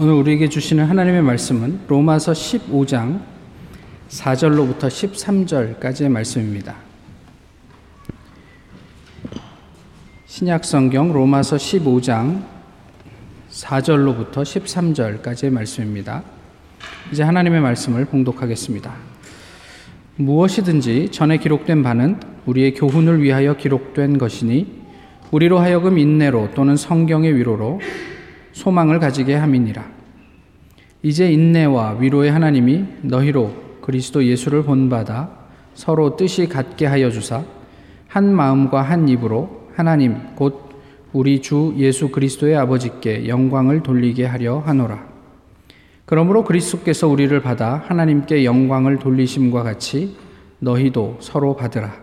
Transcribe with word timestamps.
오늘 0.00 0.14
우리에게 0.14 0.48
주시는 0.48 0.84
하나님의 0.84 1.22
말씀은 1.22 1.80
로마서 1.88 2.30
15장 2.30 3.20
4절로부터 4.08 4.82
13절까지의 4.82 6.08
말씀입니다. 6.08 6.76
신약 10.26 10.64
성경 10.64 11.12
로마서 11.12 11.56
15장 11.56 12.44
4절로부터 13.50 14.44
13절까지의 14.44 15.50
말씀입니다. 15.50 16.22
이제 17.10 17.24
하나님의 17.24 17.60
말씀을 17.60 18.04
봉독하겠습니다. 18.04 18.94
무엇이든지 20.14 21.08
전에 21.10 21.38
기록된 21.38 21.82
바는 21.82 22.20
우리의 22.46 22.74
교훈을 22.74 23.20
위하여 23.20 23.56
기록된 23.56 24.18
것이니 24.18 24.78
우리로 25.32 25.58
하여금 25.58 25.98
인내로 25.98 26.50
또는 26.54 26.76
성경의 26.76 27.34
위로로 27.34 27.80
소망을 28.58 28.98
가지게 28.98 29.36
함이니라. 29.36 29.84
이제 31.04 31.30
인내와 31.30 31.98
위로의 32.00 32.32
하나님이 32.32 32.84
너희로 33.02 33.54
그리스도 33.80 34.24
예수를 34.24 34.64
본받아 34.64 35.30
서로 35.74 36.16
뜻이 36.16 36.48
같게 36.48 36.86
하여 36.86 37.08
주사 37.08 37.44
한 38.08 38.34
마음과 38.34 38.82
한 38.82 39.08
입으로 39.08 39.68
하나님 39.76 40.34
곧 40.34 40.70
우리 41.12 41.40
주 41.40 41.72
예수 41.76 42.08
그리스도의 42.08 42.56
아버지께 42.56 43.28
영광을 43.28 43.84
돌리게 43.84 44.26
하려 44.26 44.58
하노라. 44.58 45.06
그러므로 46.04 46.42
그리스도께서 46.42 47.06
우리를 47.06 47.40
받아 47.40 47.84
하나님께 47.86 48.44
영광을 48.44 48.98
돌리심과 48.98 49.62
같이 49.62 50.16
너희도 50.58 51.18
서로 51.20 51.54
받으라. 51.54 51.94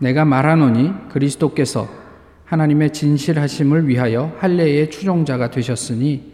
내가 0.00 0.24
말하노니 0.24 1.10
그리스도께서 1.10 2.05
하나님의 2.46 2.92
진실하심을 2.92 3.88
위하여 3.88 4.32
할례의 4.38 4.90
추종자가 4.90 5.50
되셨으니 5.50 6.32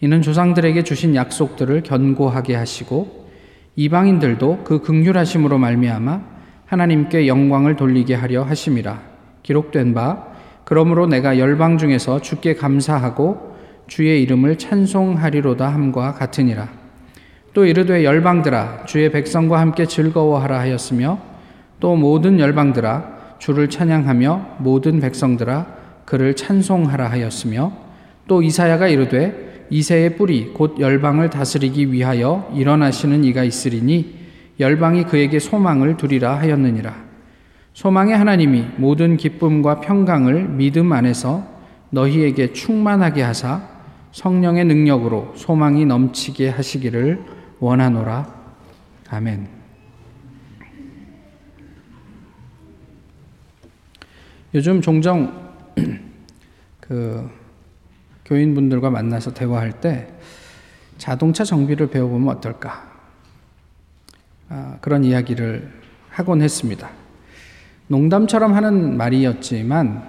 이는 0.00 0.22
조상들에게 0.22 0.84
주신 0.84 1.16
약속들을 1.16 1.82
견고하게 1.82 2.54
하시고 2.54 3.28
이방인들도 3.74 4.62
그 4.64 4.80
극률하심으로 4.80 5.58
말미암아 5.58 6.20
하나님께 6.66 7.26
영광을 7.26 7.76
돌리게 7.76 8.14
하려 8.14 8.44
하심이라. 8.44 9.00
기록된 9.42 9.94
바 9.94 10.28
그러므로 10.64 11.06
내가 11.06 11.38
열방 11.38 11.78
중에서 11.78 12.20
주께 12.20 12.54
감사하고 12.54 13.56
주의 13.88 14.22
이름을 14.22 14.58
찬송하리로다 14.58 15.66
함과 15.66 16.12
같으니라. 16.14 16.68
또 17.54 17.64
이르되 17.64 18.04
열방들아 18.04 18.84
주의 18.84 19.10
백성과 19.10 19.58
함께 19.58 19.86
즐거워하라 19.86 20.60
하였으며 20.60 21.18
또 21.80 21.96
모든 21.96 22.38
열방들아 22.38 23.17
주를 23.38 23.68
찬양하며 23.68 24.56
모든 24.58 25.00
백성들아 25.00 25.66
그를 26.04 26.34
찬송하라 26.34 27.10
하였으며 27.10 27.72
또 28.26 28.42
이사야가 28.42 28.88
이르되 28.88 29.66
이새의 29.70 30.16
뿌리 30.16 30.52
곧 30.52 30.80
열방을 30.80 31.30
다스리기 31.30 31.92
위하여 31.92 32.50
일어나시는 32.54 33.24
이가 33.24 33.44
있으리니 33.44 34.16
열방이 34.60 35.04
그에게 35.04 35.38
소망을 35.38 35.96
두리라 35.96 36.38
하였느니라 36.38 36.94
소망의 37.74 38.16
하나님이 38.16 38.64
모든 38.76 39.16
기쁨과 39.16 39.80
평강을 39.80 40.48
믿음 40.48 40.92
안에서 40.92 41.46
너희에게 41.90 42.52
충만하게 42.52 43.22
하사 43.22 43.62
성령의 44.12 44.64
능력으로 44.64 45.32
소망이 45.36 45.86
넘치게 45.86 46.48
하시기를 46.48 47.20
원하노라 47.60 48.26
아멘. 49.10 49.57
요즘 54.54 54.80
종종 54.80 55.30
그 56.80 57.30
교인분들과 58.24 58.88
만나서 58.88 59.34
대화할 59.34 59.72
때 59.80 60.08
자동차 60.96 61.44
정비를 61.44 61.88
배워보면 61.90 62.36
어떨까? 62.36 62.90
아, 64.48 64.78
그런 64.80 65.04
이야기를 65.04 65.70
하곤 66.08 66.40
했습니다. 66.40 66.88
농담처럼 67.88 68.54
하는 68.54 68.96
말이었지만 68.96 70.02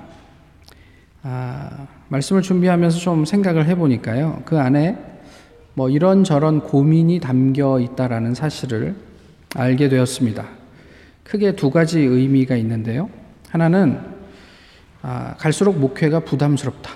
아, 1.24 1.88
말씀을 2.08 2.42
준비하면서 2.42 2.98
좀 2.98 3.26
생각을 3.26 3.66
해보니까요. 3.66 4.44
그 4.46 4.58
안에 4.58 4.98
뭐 5.74 5.90
이런저런 5.90 6.62
고민이 6.62 7.20
담겨 7.20 7.78
있다라는 7.80 8.36
사실을 8.36 8.96
알게 9.56 9.90
되었습니다. 9.90 10.46
크게 11.26 11.58
두 11.58 11.72
가지 11.72 12.00
의미가 12.00 12.56
있는데요. 12.56 13.10
하나는 13.50 14.19
아, 15.02 15.36
갈수록 15.38 15.78
목회가 15.78 16.20
부담스럽다. 16.20 16.92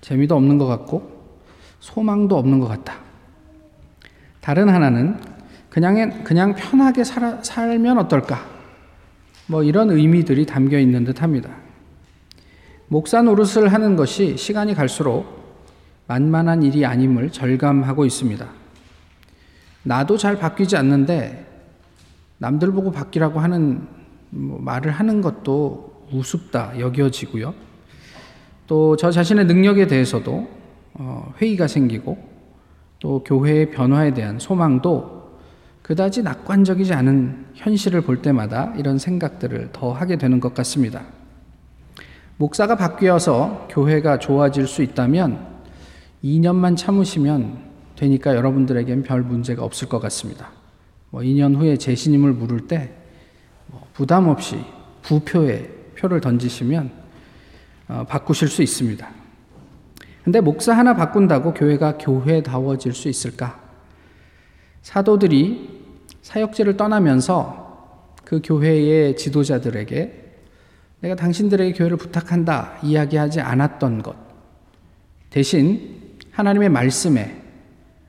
재미도 0.00 0.36
없는 0.36 0.58
것 0.58 0.66
같고 0.66 1.10
소망도 1.80 2.36
없는 2.36 2.60
것 2.60 2.68
같다. 2.68 2.94
다른 4.40 4.68
하나는 4.68 5.18
그냥 5.70 6.24
그냥 6.24 6.54
편하게 6.54 7.04
살 7.04 7.42
살면 7.42 7.98
어떨까? 7.98 8.46
뭐 9.46 9.62
이런 9.62 9.90
의미들이 9.90 10.46
담겨 10.46 10.78
있는 10.78 11.04
듯 11.04 11.22
합니다. 11.22 11.50
목사 12.88 13.22
노릇을 13.22 13.72
하는 13.72 13.96
것이 13.96 14.36
시간이 14.36 14.74
갈수록 14.74 15.26
만만한 16.06 16.62
일이 16.62 16.86
아님을 16.86 17.30
절감하고 17.30 18.04
있습니다. 18.04 18.46
나도 19.82 20.16
잘 20.16 20.38
바뀌지 20.38 20.76
않는데 20.76 21.46
남들 22.38 22.72
보고 22.72 22.90
바뀌라고 22.90 23.40
하는 23.40 23.86
뭐 24.30 24.60
말을 24.60 24.92
하는 24.92 25.20
것도 25.20 25.95
우습다 26.12 26.78
여겨지고요. 26.78 27.54
또 28.66 28.96
저 28.98 29.10
자신의 29.10 29.46
능력에 29.46 29.86
대해서도 29.86 30.48
어, 30.94 31.34
회의가 31.40 31.68
생기고 31.68 32.18
또 32.98 33.22
교회의 33.22 33.70
변화에 33.70 34.14
대한 34.14 34.38
소망도 34.38 35.16
그다지 35.82 36.22
낙관적이지 36.22 36.94
않은 36.94 37.46
현실을 37.54 38.00
볼 38.00 38.22
때마다 38.22 38.72
이런 38.76 38.98
생각들을 38.98 39.70
더 39.72 39.92
하게 39.92 40.16
되는 40.18 40.40
것 40.40 40.52
같습니다. 40.54 41.04
목사가 42.38 42.76
바뀌어서 42.76 43.68
교회가 43.70 44.18
좋아질 44.18 44.66
수 44.66 44.82
있다면 44.82 45.46
2년만 46.24 46.76
참으시면 46.76 47.66
되니까 47.94 48.34
여러분들에겐 48.34 49.04
별 49.04 49.22
문제가 49.22 49.62
없을 49.62 49.88
것 49.88 50.00
같습니다. 50.00 50.50
뭐 51.10 51.22
2년 51.22 51.56
후에 51.56 51.76
재신임을 51.76 52.32
물을 52.32 52.66
때뭐 52.66 53.86
부담 53.92 54.28
없이 54.28 54.64
부표에 55.02 55.70
표를 55.96 56.20
던지시면 56.20 56.90
어, 57.88 58.04
바꾸실 58.08 58.48
수 58.48 58.62
있습니다. 58.62 59.08
근데 60.24 60.40
목사 60.40 60.72
하나 60.72 60.94
바꾼다고 60.94 61.54
교회가 61.54 61.98
교회다워질 61.98 62.92
수 62.92 63.08
있을까? 63.08 63.60
사도들이 64.82 65.84
사역지를 66.22 66.76
떠나면서 66.76 68.04
그 68.24 68.40
교회의 68.42 69.16
지도자들에게 69.16 70.24
내가 71.00 71.14
당신들에게 71.14 71.72
교회를 71.74 71.96
부탁한다 71.96 72.78
이야기하지 72.82 73.40
않았던 73.40 74.02
것. 74.02 74.16
대신 75.30 76.18
하나님의 76.32 76.70
말씀에 76.70 77.42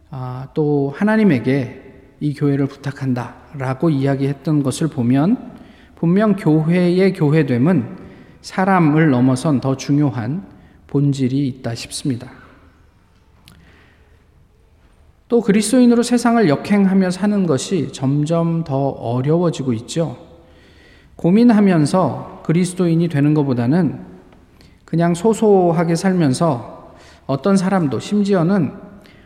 아, 0.09 0.47
또 0.53 0.93
하나님에게 0.95 1.83
이 2.19 2.33
교회를 2.33 2.65
부탁한다 2.65 3.35
라고 3.57 3.89
이야기했던 3.89 4.63
것을 4.63 4.87
보면 4.87 5.56
분명 5.99 6.35
교회의 6.35 7.13
교회됨은 7.13 7.97
사람을 8.41 9.09
넘어선 9.09 9.59
더 9.59 9.75
중요한 9.75 10.45
본질이 10.85 11.47
있다 11.47 11.73
싶습니다. 11.73 12.29
또 15.27 15.41
그리스도인으로 15.41 16.03
세상을 16.03 16.47
역행하며 16.47 17.09
사는 17.09 17.47
것이 17.47 17.91
점점 17.91 18.63
더 18.63 18.89
어려워지고 18.89 19.73
있죠. 19.73 20.17
고민하면서 21.15 22.43
그리스도인이 22.45 23.09
되는 23.09 23.33
것보다는 23.33 24.05
그냥 24.85 25.15
소소하게 25.15 25.95
살면서 25.95 26.95
어떤 27.25 27.57
사람도 27.57 27.99
심지어는 27.99 28.71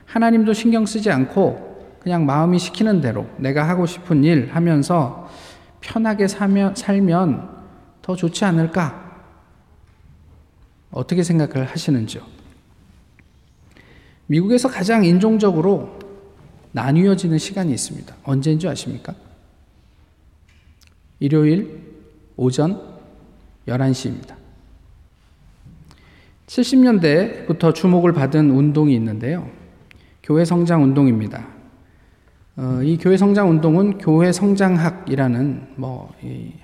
하나님도 0.06 0.54
신경 0.54 0.86
쓰지 0.86 1.12
않고 1.12 2.00
그냥 2.00 2.25
마음이 2.25 2.57
시키는 2.57 3.01
대로 3.01 3.28
내가 3.38 3.68
하고 3.68 3.86
싶은 3.86 4.24
일 4.24 4.50
하면서 4.54 5.30
편하게 5.81 6.28
사면, 6.28 6.75
살면 6.75 7.50
더 8.01 8.16
좋지 8.16 8.45
않을까? 8.45 9.12
어떻게 10.92 11.24
생각을 11.24 11.66
하시는지요? 11.66 12.24
미국에서 14.28 14.69
가장 14.69 15.04
인종적으로 15.04 16.00
나뉘어지는 16.72 17.38
시간이 17.38 17.72
있습니다. 17.74 18.16
언제인 18.24 18.60
줄 18.60 18.69
아십니까? 18.69 19.13
일요일 21.19 21.81
오전 22.38 22.81
11시입니다. 23.68 24.36
70년대부터 26.48 27.74
주목을 27.74 28.13
받은 28.13 28.51
운동이 28.51 28.94
있는데요. 28.95 29.50
교회 30.24 30.45
성장 30.45 30.84
운동입니다. 30.84 31.48
어, 32.63 32.80
이 32.84 32.96
교회 32.96 33.18
성장 33.18 33.50
운동은 33.50 33.98
교회 33.98 34.31
성장학이라는 34.31 35.69
뭐 35.78 36.13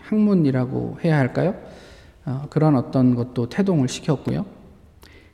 학문이라고 0.02 1.00
해야 1.04 1.18
할까요? 1.18 1.56
어, 2.24 2.44
그런 2.52 2.76
어떤 2.76 3.16
것도 3.16 3.50
태동을 3.50 3.88
시켰고요. 3.88 4.46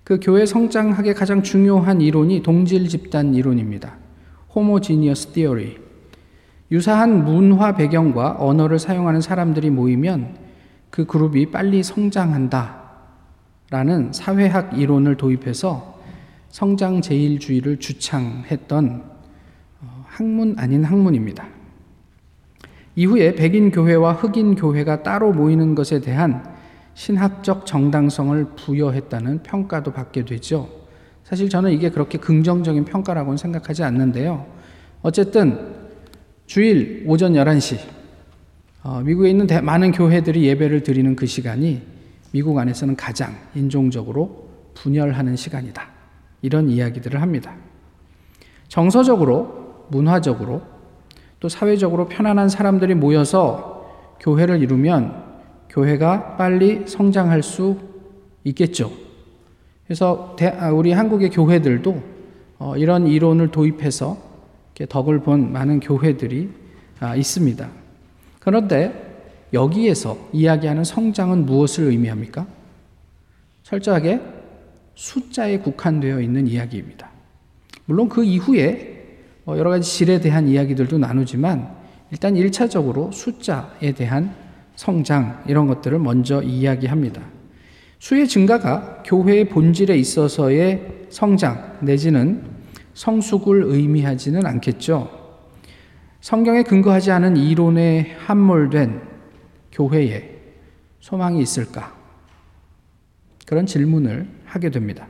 그 0.06 0.20
교회 0.22 0.46
성장학의 0.46 1.16
가장 1.16 1.44
중요한 1.44 2.00
이론이 2.00 2.44
동질 2.44 2.88
집단 2.88 3.34
이론입니다. 3.34 3.98
호모지니어스 4.56 5.34
티어리. 5.34 5.80
유사한 6.72 7.26
문화 7.26 7.76
배경과 7.76 8.38
언어를 8.40 8.80
사용하는 8.80 9.20
사람들이 9.20 9.70
모이면 9.70 10.38
그 10.90 11.06
그룹이 11.06 11.52
빨리 11.52 11.84
성장한다. 11.84 12.84
라는 13.70 14.14
사회학 14.14 14.80
이론을 14.80 15.18
도입해서 15.18 16.00
성장 16.48 17.02
제일주의를 17.02 17.80
주창했던 17.82 19.04
어, 19.10 19.13
학문 20.14 20.56
아닌 20.58 20.84
학문입니다. 20.84 21.48
이후에 22.96 23.34
백인 23.34 23.72
교회와 23.72 24.14
흑인 24.14 24.56
교회가 24.56 25.02
따로 25.02 25.32
모이는 25.32 25.74
것에 25.74 26.00
대한 26.00 26.44
신학적 26.94 27.66
정당성을 27.66 28.46
부여했다는 28.56 29.42
평가도 29.42 29.94
받게 29.94 30.26
되죠. 30.26 30.70
사실 31.24 31.50
저는 31.50 31.72
이게 31.72 31.90
그렇게 31.90 32.20
긍정적인 32.20 32.86
평가라고는 32.86 33.38
생각하지 33.38 33.84
않는데요. 33.84 34.46
어쨌든 35.02 35.74
주일 36.46 37.04
오전 37.08 37.34
11시 37.34 37.80
어, 38.84 39.02
미국에 39.02 39.30
있는 39.30 39.48
대, 39.48 39.62
많은 39.62 39.92
교회들이 39.94 40.44
예배를 40.44 40.84
드리는 40.84 41.16
그 41.16 41.26
시간이 41.26 41.82
미국 42.32 42.58
안에서는 42.58 42.96
가장 42.96 43.36
인종적으로 43.56 44.50
분열하는 44.76 45.36
시간이다. 45.36 45.88
이런 46.42 46.70
이야기들을 46.70 47.22
합니다. 47.22 47.56
정서적으로, 48.68 49.63
문화적으로, 49.94 50.62
또 51.40 51.50
사회적으로 51.50 52.08
편안한 52.08 52.50
사람들이 52.50 52.96
모여서 52.96 54.18
교회를 54.20 54.62
이루면 54.62 55.24
교회가 55.70 56.36
빨리 56.38 56.88
성장할 56.88 57.44
수 57.44 57.78
있겠죠. 58.44 58.92
그래서 59.86 60.36
아, 60.60 60.70
우리 60.70 60.92
한국의 60.92 61.30
교회들도 61.30 62.02
어, 62.60 62.78
이런 62.78 63.08
이론을 63.08 63.52
도입해서 63.52 64.18
덕을 64.90 65.20
본 65.20 65.52
많은 65.52 65.80
교회들이 65.80 66.50
아, 67.00 67.16
있습니다. 67.16 67.70
그런데 68.40 69.14
여기에서 69.52 70.18
이야기하는 70.32 70.84
성장은 70.84 71.46
무엇을 71.46 71.86
의미합니까? 71.86 72.48
철저하게 73.64 74.22
숫자에 74.96 75.60
국한되어 75.60 76.22
있는 76.22 76.48
이야기입니다. 76.48 77.10
물론 77.86 78.10
그 78.10 78.24
이후에 78.24 78.93
뭐 78.93 78.93
여러 79.48 79.70
가지 79.70 79.90
질에 79.90 80.20
대한 80.20 80.48
이야기들도 80.48 80.98
나누지만 80.98 81.76
일단 82.12 82.36
1차적으로 82.36 83.12
숫자에 83.12 83.92
대한 83.94 84.34
성장 84.76 85.44
이런 85.48 85.68
것들을 85.68 86.00
먼저 86.00 86.42
이야기합니다. 86.42 87.22
수의 88.00 88.28
증가가 88.28 89.04
교회의 89.06 89.50
본질에 89.50 89.96
있어서의 89.98 91.06
성장 91.10 91.78
내지는 91.82 92.44
성숙을 92.94 93.64
의미하지는 93.66 94.46
않겠죠. 94.46 95.10
성경에 96.22 96.64
근거하지 96.64 97.12
않은 97.12 97.38
이론에 97.38 98.16
함몰된 98.20 99.02
교회에 99.72 100.30
소망이 101.00 101.42
있을까? 101.42 101.94
그런 103.46 103.66
질문을 103.66 104.28
하게 104.46 104.70
됩니다. 104.70 105.08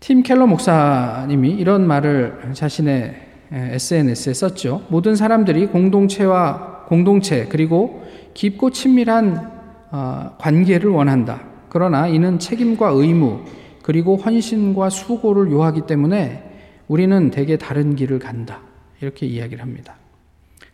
팀 0.00 0.22
켈러 0.22 0.46
목사님이 0.46 1.50
이런 1.50 1.86
말을 1.86 2.52
자신의 2.52 3.14
SNS에 3.50 4.32
썼죠. 4.32 4.86
모든 4.88 5.16
사람들이 5.16 5.66
공동체와 5.66 6.84
공동체 6.86 7.46
그리고 7.46 8.04
깊고 8.32 8.70
친밀한 8.70 9.50
어, 9.90 10.36
관계를 10.38 10.90
원한다. 10.90 11.42
그러나 11.68 12.06
이는 12.06 12.38
책임과 12.38 12.90
의무 12.90 13.40
그리고 13.82 14.16
헌신과 14.16 14.90
수고를 14.90 15.50
요하기 15.50 15.82
때문에 15.86 16.44
우리는 16.86 17.30
대개 17.30 17.56
다른 17.56 17.96
길을 17.96 18.18
간다. 18.18 18.60
이렇게 19.00 19.26
이야기를 19.26 19.62
합니다. 19.62 19.96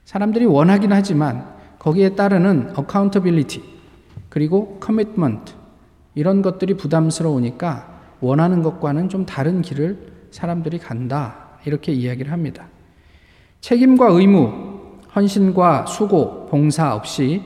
사람들이 0.05 0.44
원하긴 0.44 0.93
하지만 0.93 1.47
거기에 1.79 2.11
따르는 2.11 2.75
accountability 2.79 3.62
그리고 4.29 4.79
commitment 4.85 5.55
이런 6.15 6.43
것들이 6.43 6.75
부담스러우니까 6.77 7.94
원하는 8.25 8.62
것과는 8.62 9.09
좀 9.09 9.26
다른 9.26 9.61
길을 9.61 10.12
사람들이 10.31 10.79
간다. 10.79 11.59
이렇게 11.67 11.93
이야기를 11.93 12.32
합니다. 12.32 12.67
책임과 13.61 14.09
의무 14.09 14.99
헌신과 15.15 15.87
수고, 15.87 16.47
봉사 16.47 16.94
없이 16.94 17.43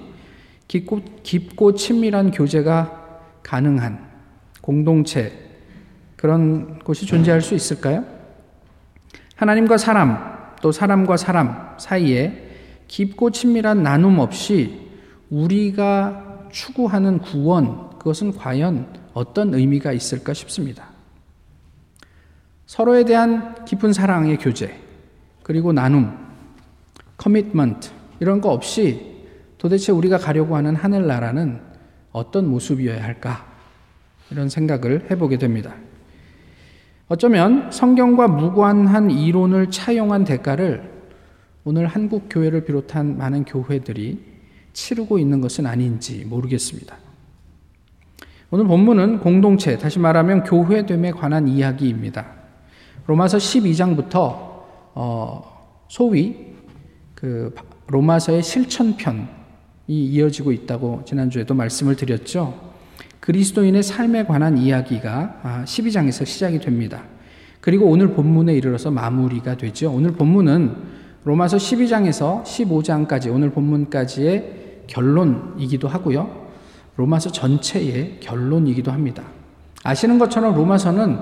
깊고, 0.69 1.01
깊고 1.23 1.75
친밀한 1.75 2.31
교제가 2.31 3.21
가능한 3.43 4.09
공동체, 4.61 5.33
그런 6.17 6.79
곳이 6.81 7.07
존재할 7.07 7.41
수 7.41 7.55
있을까요? 7.55 8.05
하나님과 9.37 9.79
사람, 9.79 10.19
또 10.63 10.73
사람과 10.73 11.17
사람 11.17 11.75
사이에 11.79 12.49
깊고 12.89 13.31
친밀한 13.31 13.83
나눔 13.83 14.19
없이 14.19 14.89
우리가 15.31 16.49
추구하는 16.51 17.19
구원, 17.19 17.91
그것은 17.99 18.33
과연 18.33 18.87
어떤 19.19 19.53
의미가 19.53 19.93
있을까 19.93 20.33
싶습니다. 20.33 20.91
서로에 22.67 23.05
대한 23.05 23.65
깊은 23.65 23.93
사랑의 23.93 24.37
교제, 24.39 24.79
그리고 25.43 25.73
나눔, 25.73 26.17
커미트먼트 27.17 27.91
이런 28.21 28.41
거 28.41 28.51
없이 28.53 29.27
도대체 29.59 29.91
우리가 29.91 30.19
가려고 30.19 30.55
하는 30.55 30.77
하늘나라는 30.77 31.61
어떤 32.13 32.49
모습이어야 32.49 33.03
할까? 33.03 33.45
이런 34.31 34.49
생각을 34.49 35.11
해보게 35.11 35.37
됩니다. 35.39 35.75
어쩌면 37.09 37.73
성경과 37.73 38.29
무관한 38.29 39.11
이론을 39.11 39.73
차용한 39.73 40.25
대가를 40.27 40.93
오늘 41.65 41.89
한국 41.89 42.29
교회를 42.31 42.65
비롯한 42.65 43.19
많은 43.19 43.45
교회들이 43.47 44.23
치르고 44.75 45.19
있는 45.19 45.41
것은 45.41 45.67
아닌지 45.67 46.25
모르겠습니다. 46.25 47.08
오늘 48.51 48.67
본문은 48.67 49.21
공동체, 49.21 49.77
다시 49.77 49.99
말하면 49.99 50.43
교회됨에 50.45 51.11
관한 51.11 51.49
이야기입니다. 51.49 52.25
로마서 53.07 53.37
12장부터 53.37 54.37
어, 54.95 55.85
소위 55.89 56.55
그 57.15 57.55
로마서의 57.89 58.43
실천편이 58.43 59.27
이어지고 59.89 60.53
있다고 60.53 61.03
지난주에도 61.05 61.53
말씀을 61.53 61.97
드렸죠. 61.97 62.59
그리스도인의 63.21 63.83
삶에 63.83 64.25
관한 64.25 64.57
이야기가 64.57 65.65
12장에서 65.67 66.23
아, 66.23 66.25
시작이 66.25 66.59
됩니다. 66.59 67.03
그리고 67.61 67.85
오늘 67.85 68.15
본문에 68.15 68.55
이르러서 68.55 68.91
마무리가 68.91 69.59
되죠. 69.59 69.93
오늘 69.93 70.13
본문은 70.13 70.75
로마서 71.25 71.59
12장에서 71.59 72.43
15장까지 72.45 73.31
오늘 73.31 73.51
본문까지의 73.51 74.85
결론이기도 74.87 75.87
하고요. 75.87 76.48
로마서 76.99 77.31
전체의 77.31 78.19
결론이기도 78.19 78.91
합니다. 78.91 79.23
아시는 79.85 80.19
것처럼 80.19 80.57
로마서는 80.57 81.17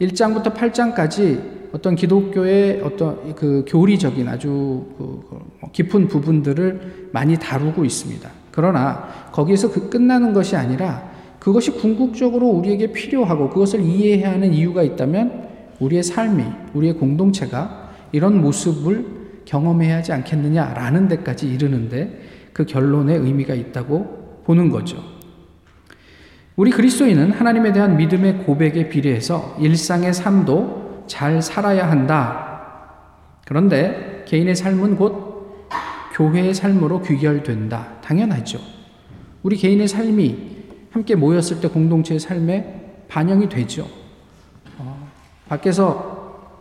1장부터 0.00 0.54
8장까지 0.54 1.72
어떤 1.72 1.96
기독교의 1.96 2.82
어떤 2.82 3.34
그 3.34 3.64
교리적인 3.66 4.28
아주 4.28 4.84
그, 4.98 5.26
그뭐 5.28 5.70
깊은 5.72 6.08
부분들을 6.08 7.08
많이 7.12 7.38
다루고 7.38 7.86
있습니다. 7.86 8.30
그러나 8.50 9.08
거기에서 9.32 9.72
그 9.72 9.88
끝나는 9.88 10.34
것이 10.34 10.56
아니라 10.56 11.10
그것이 11.38 11.70
궁극적으로 11.72 12.46
우리에게 12.48 12.92
필요하고 12.92 13.48
그것을 13.48 13.80
이해해야 13.80 14.32
하는 14.32 14.52
이유가 14.52 14.82
있다면 14.82 15.48
우리의 15.80 16.02
삶이, 16.02 16.44
우리의 16.74 16.94
공동체가 16.94 17.92
이런 18.12 18.42
모습을 18.42 19.40
경험해야 19.46 19.96
하지 19.96 20.12
않겠느냐라는 20.12 21.08
데까지 21.08 21.48
이르는데 21.48 22.20
그 22.52 22.66
결론에 22.66 23.14
의미가 23.14 23.54
있다고 23.54 24.42
보는 24.44 24.68
거죠. 24.68 25.13
우리 26.56 26.70
그리스도인은 26.70 27.32
하나님에 27.32 27.72
대한 27.72 27.96
믿음의 27.96 28.44
고백에 28.44 28.88
비례해서 28.88 29.56
일상의 29.58 30.14
삶도 30.14 31.04
잘 31.08 31.42
살아야 31.42 31.90
한다. 31.90 32.60
그런데 33.44 34.24
개인의 34.28 34.54
삶은 34.54 34.96
곧 34.96 35.66
교회의 36.12 36.54
삶으로 36.54 37.02
귀결된다. 37.02 38.00
당연하죠. 38.00 38.60
우리 39.42 39.56
개인의 39.56 39.88
삶이 39.88 40.54
함께 40.92 41.16
모였을 41.16 41.60
때 41.60 41.68
공동체의 41.68 42.20
삶에 42.20 43.04
반영이 43.08 43.48
되죠. 43.48 43.88
어, 44.78 45.10
밖에서 45.48 46.54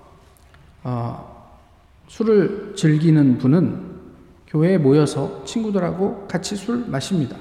어, 0.84 1.54
술을 2.08 2.74
즐기는 2.76 3.38
분은 3.38 3.94
교회에 4.48 4.80
모여서 4.80 5.44
친구들하고 5.46 6.28
같이 6.28 6.56
술 6.56 6.84
마십니다. 6.88 7.38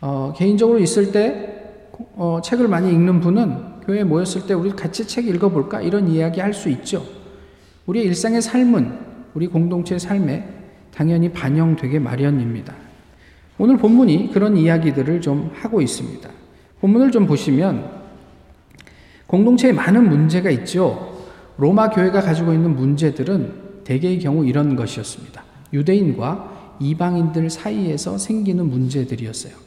어, 0.00 0.32
개인적으로 0.36 0.78
있을 0.78 1.12
때 1.12 1.54
어, 2.16 2.40
책을 2.42 2.68
많이 2.68 2.90
읽는 2.90 3.20
분은 3.20 3.80
교회에 3.86 4.04
모였을 4.04 4.46
때 4.46 4.54
우리 4.54 4.70
같이 4.70 5.06
책 5.06 5.26
읽어볼까? 5.26 5.80
이런 5.80 6.08
이야기 6.08 6.40
할 6.40 6.52
수 6.52 6.68
있죠. 6.70 7.04
우리의 7.86 8.06
일상의 8.06 8.42
삶은 8.42 8.98
우리 9.34 9.46
공동체의 9.46 10.00
삶에 10.00 10.48
당연히 10.92 11.30
반영되게 11.30 11.98
마련입니다. 11.98 12.74
오늘 13.58 13.76
본문이 13.76 14.30
그런 14.32 14.56
이야기들을 14.56 15.20
좀 15.20 15.50
하고 15.54 15.80
있습니다. 15.80 16.28
본문을 16.80 17.10
좀 17.10 17.26
보시면 17.26 17.90
공동체에 19.26 19.72
많은 19.72 20.08
문제가 20.08 20.50
있죠. 20.50 21.24
로마 21.58 21.90
교회가 21.90 22.20
가지고 22.20 22.52
있는 22.52 22.76
문제들은 22.76 23.82
대개의 23.84 24.18
경우 24.20 24.44
이런 24.44 24.76
것이었습니다. 24.76 25.42
유대인과 25.72 26.76
이방인들 26.80 27.50
사이에서 27.50 28.18
생기는 28.18 28.68
문제들이었어요. 28.68 29.65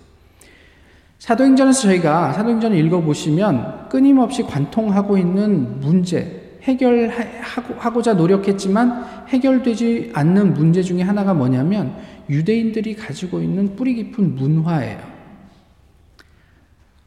사도행전에서 1.19 1.81
저희가 1.81 2.33
사도행전을 2.33 2.77
읽어보시면 2.77 3.89
끊임없이 3.89 4.43
관통하고 4.43 5.17
있는 5.17 5.79
문제, 5.81 6.57
해결하고자 6.63 8.13
노력했지만 8.13 9.05
해결되지 9.27 10.11
않는 10.13 10.53
문제 10.53 10.81
중에 10.81 11.01
하나가 11.01 11.33
뭐냐면 11.33 11.95
유대인들이 12.29 12.95
가지고 12.95 13.41
있는 13.41 13.75
뿌리 13.75 13.95
깊은 13.95 14.35
문화예요. 14.35 15.19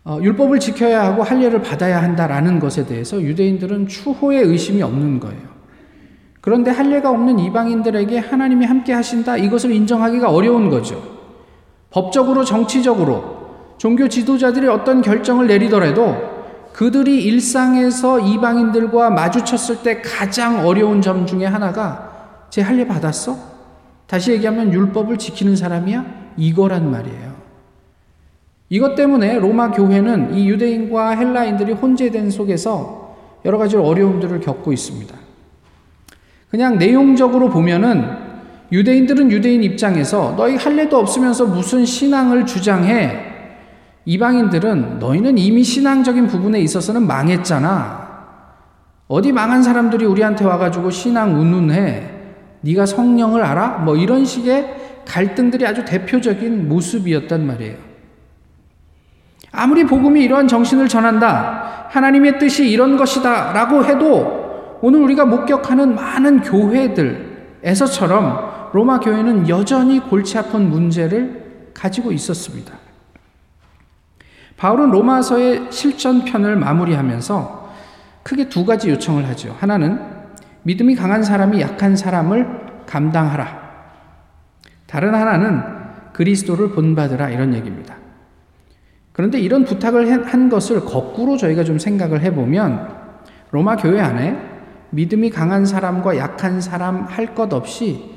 어, 0.05 0.19
율법을 0.21 0.59
지켜야 0.59 1.05
하고 1.05 1.23
할례를 1.23 1.63
받아야 1.63 2.03
한다라는 2.03 2.59
것에 2.59 2.87
대해서 2.87 3.23
유대인들은 3.23 3.87
추호의 3.87 4.43
의심이 4.43 4.83
없는 4.83 5.21
거예요. 5.21 5.53
그런데 6.41 6.73
할례가 6.73 7.09
없는 7.11 7.39
이방인들에게 7.39 8.19
하나님이 8.19 8.67
함께 8.67 8.93
하신다 8.93 9.37
이것을 9.37 9.71
인정하기가 9.71 10.29
어려운 10.29 10.71
거죠. 10.71 11.01
법적으로 11.91 12.45
정치적으로 12.45 13.42
종교 13.79 14.09
지도자들이 14.09 14.69
어떤 14.69 15.03
결정을 15.03 15.47
내리더라도 15.47 16.33
그들이 16.73 17.23
일상에서 17.25 18.21
이방인들과 18.21 19.11
마주쳤을 19.11 19.83
때 19.83 20.01
가장 20.01 20.67
어려운 20.67 21.03
점 21.03 21.27
중에 21.27 21.45
하나가 21.45 22.47
제 22.51 22.63
할례 22.63 22.87
받았어? 22.87 23.37
다시 24.07 24.33
얘기하면 24.33 24.73
율법을 24.73 25.19
지키는 25.19 25.57
사람이야? 25.57 26.05
이거란 26.37 26.91
말이에요. 26.91 27.33
이것 28.69 28.95
때문에 28.95 29.39
로마 29.39 29.71
교회는 29.71 30.35
이 30.35 30.49
유대인과 30.49 31.11
헬라인들이 31.11 31.73
혼재된 31.73 32.31
속에서 32.31 33.17
여러 33.45 33.59
가지 33.59 33.77
어려움들을 33.77 34.41
겪고 34.41 34.73
있습니다. 34.73 35.15
그냥 36.51 36.79
내용적으로 36.79 37.51
보면은 37.51 38.07
유대인들은 38.71 39.31
유대인 39.31 39.63
입장에서 39.63 40.35
너희 40.37 40.57
할례도 40.57 40.99
없으면서 40.99 41.47
무슨 41.47 41.85
신앙을 41.85 42.47
주장해? 42.47 43.32
이방인들은 44.05 44.99
너희는 44.99 45.39
이미 45.39 45.63
신앙적인 45.63 46.27
부분에 46.27 46.61
있어서는 46.61 47.07
망했잖아. 47.07 48.11
어디 49.09 49.31
망한 49.31 49.63
사람들이 49.63 50.05
우리한테 50.05 50.45
와가지고 50.45 50.91
신앙 50.91 51.39
운운해. 51.39 52.11
네가 52.63 52.87
성령을 52.87 53.45
알아? 53.45 53.79
뭐 53.79 53.97
이런 53.97 54.25
식의 54.25 55.03
갈등들이 55.07 55.67
아주 55.67 55.85
대표적인 55.85 56.69
모습이었단 56.69 57.47
말이에요. 57.47 57.77
아무리 59.53 59.85
복음이 59.85 60.23
이러한 60.23 60.49
정신을 60.49 60.89
전한다. 60.89 61.89
하나님의 61.91 62.39
뜻이 62.39 62.71
이런 62.71 62.97
것이다. 62.97 63.53
라고 63.53 63.85
해도 63.85 64.79
오늘 64.81 65.03
우리가 65.03 65.27
목격하는 65.27 65.95
많은 65.95 66.41
교회들에서처럼 67.63 68.71
로마 68.73 68.99
교회는 68.99 69.49
여전히 69.49 70.01
골치 70.01 70.39
아픈 70.39 70.71
문제를 70.71 71.71
가지고 71.75 72.13
있었습니다. 72.13 72.73
바울은 74.63 74.93
로마서의 74.93 75.73
실전편을 75.73 76.55
마무리하면서 76.55 77.73
크게 78.23 78.49
두 78.49 78.65
가지 78.65 78.91
요청을 78.91 79.27
하죠. 79.31 79.57
하나는 79.59 80.01
믿음이 80.63 80.95
강한 80.95 81.25
사람이 81.25 81.61
약한 81.61 81.97
사람을 81.97 82.85
감당하라. 82.87 83.61
다른 84.87 85.17
하나는 85.17 85.65
그리스도를 86.13 86.71
본받으라 86.71 87.31
이런 87.31 87.55
얘기입니다. 87.55 87.97
그런데 89.11 89.41
이런 89.41 89.65
부탁을 89.65 90.33
한 90.33 90.49
것을 90.49 90.85
거꾸로 90.85 91.37
저희가 91.37 91.65
좀 91.65 91.81
생각을 91.81 92.21
해보면 92.21 92.89
로마 93.51 93.75
교회 93.75 94.01
안에 94.01 94.39
믿음이 94.91 95.31
강한 95.31 95.67
사람과 95.67 96.17
약한 96.19 96.61
사람 96.61 97.03
할 97.03 97.35
것 97.35 97.53
없이 97.53 98.13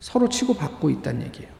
서로 0.00 0.28
치고받고 0.28 0.90
있다는 0.90 1.22
얘기예요. 1.26 1.52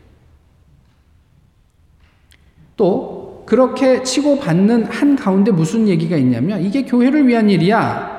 또 2.77 3.18
그렇게 3.49 4.03
치고받는 4.03 4.85
한 4.93 5.17
가운데 5.17 5.51
무슨 5.51 5.89
얘기가 5.89 6.19
있냐면 6.19 6.61
이게 6.61 6.83
교회를 6.85 7.27
위한 7.27 7.49
일이야. 7.49 8.19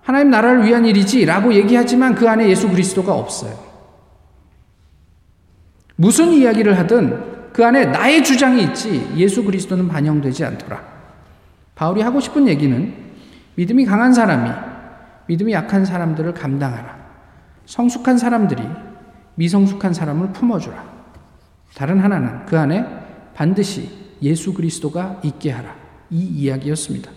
하나님 0.00 0.30
나라를 0.30 0.64
위한 0.64 0.84
일이지 0.84 1.24
라고 1.24 1.52
얘기하지만 1.52 2.14
그 2.14 2.30
안에 2.30 2.48
예수 2.48 2.68
그리스도가 2.68 3.12
없어요. 3.12 3.52
무슨 5.96 6.28
이야기를 6.28 6.78
하든 6.78 7.52
그 7.52 7.66
안에 7.66 7.86
나의 7.86 8.22
주장이 8.22 8.62
있지 8.62 9.10
예수 9.16 9.42
그리스도는 9.42 9.88
반영되지 9.88 10.44
않더라. 10.44 10.80
바울이 11.74 12.02
하고 12.02 12.20
싶은 12.20 12.46
얘기는 12.46 12.94
믿음이 13.56 13.84
강한 13.86 14.12
사람이 14.12 14.52
믿음이 15.26 15.52
약한 15.52 15.84
사람들을 15.84 16.32
감당하라. 16.32 16.96
성숙한 17.66 18.18
사람들이 18.18 18.62
미성숙한 19.34 19.94
사람을 19.94 20.28
품어주라. 20.28 20.80
다른 21.74 21.98
하나는 21.98 22.46
그 22.46 22.56
안에 22.56 22.86
반드시 23.34 24.03
예수 24.24 24.52
그리스도가 24.52 25.20
있게 25.22 25.50
하라. 25.50 25.76
이 26.10 26.18
이야기였습니다. 26.18 27.10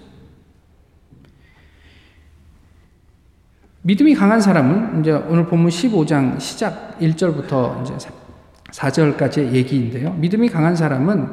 믿음이 3.81 4.15
강한 4.15 4.41
사람은 4.41 4.99
이제 4.99 5.11
오늘 5.11 5.45
본문 5.47 5.69
15장 5.69 6.39
시작 6.39 6.99
1절부터 6.99 7.83
이제 7.83 8.09
4절까지의 8.71 9.53
얘기인데요. 9.53 10.13
믿음이 10.13 10.49
강한 10.49 10.75
사람은 10.75 11.29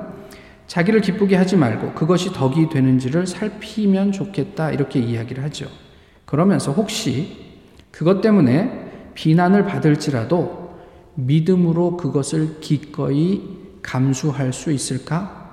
자기를 0.68 1.00
기쁘게 1.00 1.36
하지 1.36 1.56
말고 1.56 1.92
그것이 1.94 2.32
덕이 2.32 2.68
되는지를 2.70 3.26
살피면 3.26 4.12
좋겠다 4.12 4.70
이렇게 4.70 5.00
이야기를 5.00 5.42
하죠. 5.44 5.66
그러면서 6.24 6.72
혹시 6.72 7.56
그것 7.90 8.20
때문에 8.20 9.10
비난을 9.14 9.66
받을지라도 9.66 10.78
믿음으로 11.14 11.96
그것을 11.96 12.60
기꺼이 12.60 13.42
감수할 13.82 14.52
수 14.52 14.72
있을까? 14.72 15.43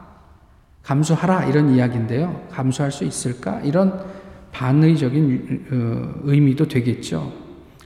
감수하라 0.83 1.45
이런 1.45 1.73
이야기인데요. 1.75 2.47
감수할 2.51 2.91
수 2.91 3.03
있을까? 3.03 3.59
이런 3.61 4.03
반의적인 4.51 5.65
어, 5.71 6.21
의미도 6.23 6.67
되겠죠. 6.67 7.31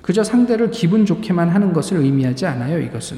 그저 0.02 0.24
상대를 0.24 0.72
기분 0.72 1.06
좋게만 1.06 1.50
하는 1.50 1.74
것을 1.74 1.98
의미하지 1.98 2.46
않아요, 2.46 2.80
이것은. 2.80 3.18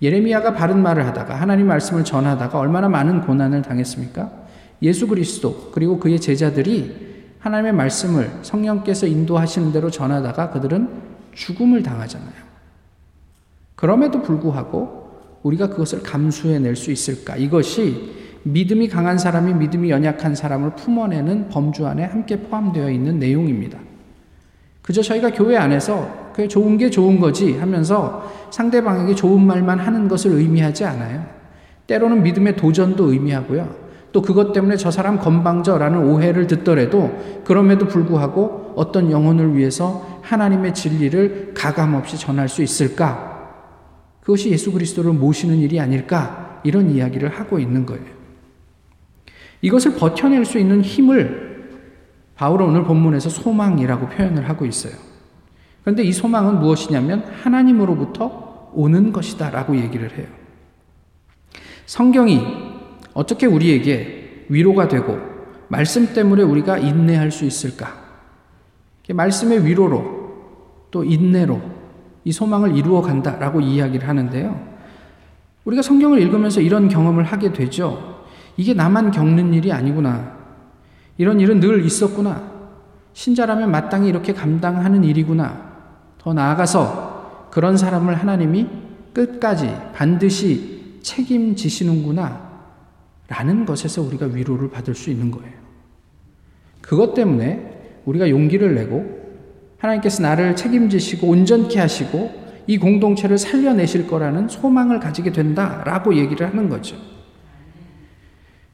예레미야가 0.00 0.54
바른 0.54 0.80
말을 0.82 1.06
하다가 1.06 1.34
하나님 1.34 1.66
말씀을 1.66 2.04
전하다가 2.04 2.58
얼마나 2.58 2.88
많은 2.88 3.22
고난을 3.22 3.62
당했습니까? 3.62 4.30
예수 4.82 5.08
그리스도 5.08 5.70
그리고 5.72 5.98
그의 5.98 6.20
제자들이 6.20 7.08
하나님의 7.40 7.72
말씀을 7.72 8.30
성령께서 8.42 9.06
인도하시는 9.06 9.72
대로 9.72 9.90
전하다가 9.90 10.50
그들은 10.50 10.88
죽음을 11.34 11.82
당하잖아요. 11.82 12.48
그럼에도 13.74 14.22
불구하고 14.22 15.38
우리가 15.42 15.68
그것을 15.68 16.02
감수해 16.02 16.58
낼 16.58 16.74
수 16.74 16.90
있을까? 16.90 17.36
이것이 17.36 18.12
믿음이 18.52 18.88
강한 18.88 19.18
사람이 19.18 19.54
믿음이 19.54 19.90
연약한 19.90 20.34
사람을 20.34 20.70
품어내는 20.76 21.48
범주 21.50 21.86
안에 21.86 22.04
함께 22.04 22.40
포함되어 22.40 22.90
있는 22.90 23.18
내용입니다. 23.18 23.78
그저 24.82 25.02
저희가 25.02 25.32
교회 25.32 25.56
안에서 25.56 26.30
그게 26.32 26.48
좋은 26.48 26.78
게 26.78 26.88
좋은 26.88 27.20
거지 27.20 27.58
하면서 27.58 28.30
상대방에게 28.50 29.14
좋은 29.14 29.46
말만 29.46 29.78
하는 29.78 30.08
것을 30.08 30.32
의미하지 30.32 30.84
않아요. 30.84 31.26
때로는 31.86 32.22
믿음의 32.22 32.56
도전도 32.56 33.12
의미하고요. 33.12 33.88
또 34.12 34.22
그것 34.22 34.54
때문에 34.54 34.76
저 34.76 34.90
사람 34.90 35.18
건방져라는 35.18 36.06
오해를 36.06 36.46
듣더라도 36.46 37.12
그럼에도 37.44 37.86
불구하고 37.86 38.72
어떤 38.76 39.10
영혼을 39.10 39.56
위해서 39.56 40.20
하나님의 40.22 40.72
진리를 40.72 41.52
가감없이 41.54 42.18
전할 42.18 42.48
수 42.48 42.62
있을까? 42.62 43.50
그것이 44.20 44.50
예수 44.50 44.72
그리스도를 44.72 45.12
모시는 45.12 45.56
일이 45.56 45.78
아닐까? 45.78 46.60
이런 46.64 46.90
이야기를 46.90 47.28
하고 47.28 47.58
있는 47.58 47.84
거예요. 47.84 48.17
이것을 49.62 49.94
버텨낼 49.96 50.44
수 50.44 50.58
있는 50.58 50.82
힘을 50.82 51.48
바울은 52.36 52.66
오늘 52.66 52.84
본문에서 52.84 53.28
소망이라고 53.28 54.08
표현을 54.08 54.48
하고 54.48 54.64
있어요. 54.64 54.92
그런데 55.82 56.04
이 56.04 56.12
소망은 56.12 56.60
무엇이냐면 56.60 57.24
하나님으로부터 57.42 58.70
오는 58.72 59.12
것이다 59.12 59.50
라고 59.50 59.76
얘기를 59.76 60.16
해요. 60.16 60.26
성경이 61.86 62.40
어떻게 63.14 63.46
우리에게 63.46 64.46
위로가 64.48 64.88
되고 64.88 65.18
말씀 65.68 66.12
때문에 66.12 66.42
우리가 66.42 66.78
인내할 66.78 67.30
수 67.30 67.44
있을까? 67.44 68.08
말씀의 69.08 69.64
위로로 69.64 70.18
또 70.90 71.04
인내로 71.04 71.60
이 72.24 72.32
소망을 72.32 72.76
이루어 72.76 73.00
간다라고 73.00 73.60
이야기를 73.60 74.06
하는데요. 74.06 74.68
우리가 75.64 75.82
성경을 75.82 76.20
읽으면서 76.20 76.60
이런 76.60 76.88
경험을 76.88 77.24
하게 77.24 77.52
되죠. 77.52 78.17
이게 78.58 78.74
나만 78.74 79.12
겪는 79.12 79.54
일이 79.54 79.72
아니구나. 79.72 80.36
이런 81.16 81.40
일은 81.40 81.60
늘 81.60 81.84
있었구나. 81.84 82.42
신자라면 83.12 83.70
마땅히 83.70 84.08
이렇게 84.08 84.34
감당하는 84.34 85.04
일이구나. 85.04 85.68
더 86.18 86.34
나아가서 86.34 87.48
그런 87.52 87.76
사람을 87.76 88.16
하나님이 88.16 88.66
끝까지 89.14 89.72
반드시 89.94 90.98
책임지시는구나. 91.02 92.48
라는 93.28 93.64
것에서 93.64 94.02
우리가 94.02 94.26
위로를 94.26 94.70
받을 94.70 94.94
수 94.94 95.10
있는 95.10 95.30
거예요. 95.30 95.54
그것 96.80 97.14
때문에 97.14 98.00
우리가 98.06 98.28
용기를 98.28 98.74
내고 98.74 99.18
하나님께서 99.78 100.22
나를 100.22 100.56
책임지시고 100.56 101.28
온전케 101.28 101.78
하시고 101.78 102.48
이 102.66 102.76
공동체를 102.76 103.38
살려내실 103.38 104.08
거라는 104.08 104.48
소망을 104.48 104.98
가지게 104.98 105.30
된다라고 105.30 106.16
얘기를 106.16 106.48
하는 106.48 106.68
거죠. 106.68 106.96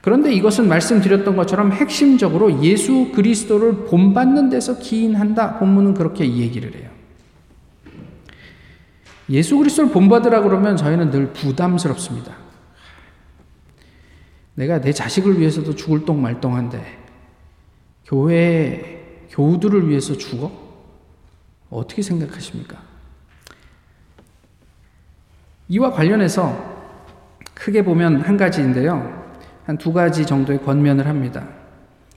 그런데 0.04 0.34
이것은 0.34 0.68
말씀드렸던 0.68 1.34
것처럼 1.34 1.72
핵심적으로 1.72 2.62
예수 2.62 3.10
그리스도를 3.14 3.86
본받는 3.86 4.50
데서 4.50 4.78
기인한다. 4.78 5.58
본문은 5.58 5.94
그렇게 5.94 6.30
얘기를 6.30 6.74
해요. 6.74 6.90
예수 9.30 9.56
그리스도를 9.56 9.90
본받으라 9.92 10.42
그러면 10.42 10.76
저희는 10.76 11.10
늘 11.10 11.32
부담스럽습니다. 11.32 12.36
내가 14.56 14.82
내 14.82 14.92
자식을 14.92 15.40
위해서도 15.40 15.74
죽을 15.74 16.04
똥 16.04 16.20
말똥한데 16.20 16.84
교회 18.04 19.24
교우들을 19.30 19.88
위해서 19.88 20.18
죽어? 20.18 20.52
어떻게 21.70 22.02
생각하십니까? 22.02 22.76
이와 25.70 25.92
관련해서 25.92 26.74
크게 27.54 27.82
보면 27.82 28.20
한 28.20 28.36
가지인데요. 28.36 29.23
한 29.66 29.78
두 29.78 29.92
가지 29.92 30.26
정도의 30.26 30.62
권면을 30.62 31.06
합니다. 31.06 31.46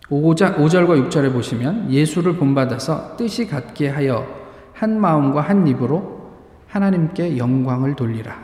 5절, 0.09 0.57
5절과 0.57 1.09
6절에 1.09 1.31
보시면 1.33 1.91
예수를 1.91 2.37
본받아서 2.37 3.15
뜻이 3.17 3.47
같게 3.47 3.89
하여 3.89 4.25
한 4.73 4.99
마음과 4.99 5.41
한 5.41 5.67
입으로 5.67 6.31
하나님께 6.67 7.37
영광을 7.37 7.95
돌리라. 7.95 8.37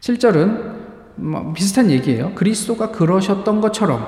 7절은 0.00 0.74
뭐 1.16 1.52
비슷한 1.52 1.90
얘기예요. 1.90 2.34
그리스도가 2.34 2.90
그러셨던 2.92 3.60
것처럼 3.60 4.04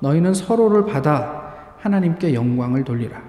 너희는 0.00 0.34
서로를 0.34 0.86
받아 0.86 1.74
하나님께 1.78 2.34
영광을 2.34 2.84
돌리라. 2.84 3.22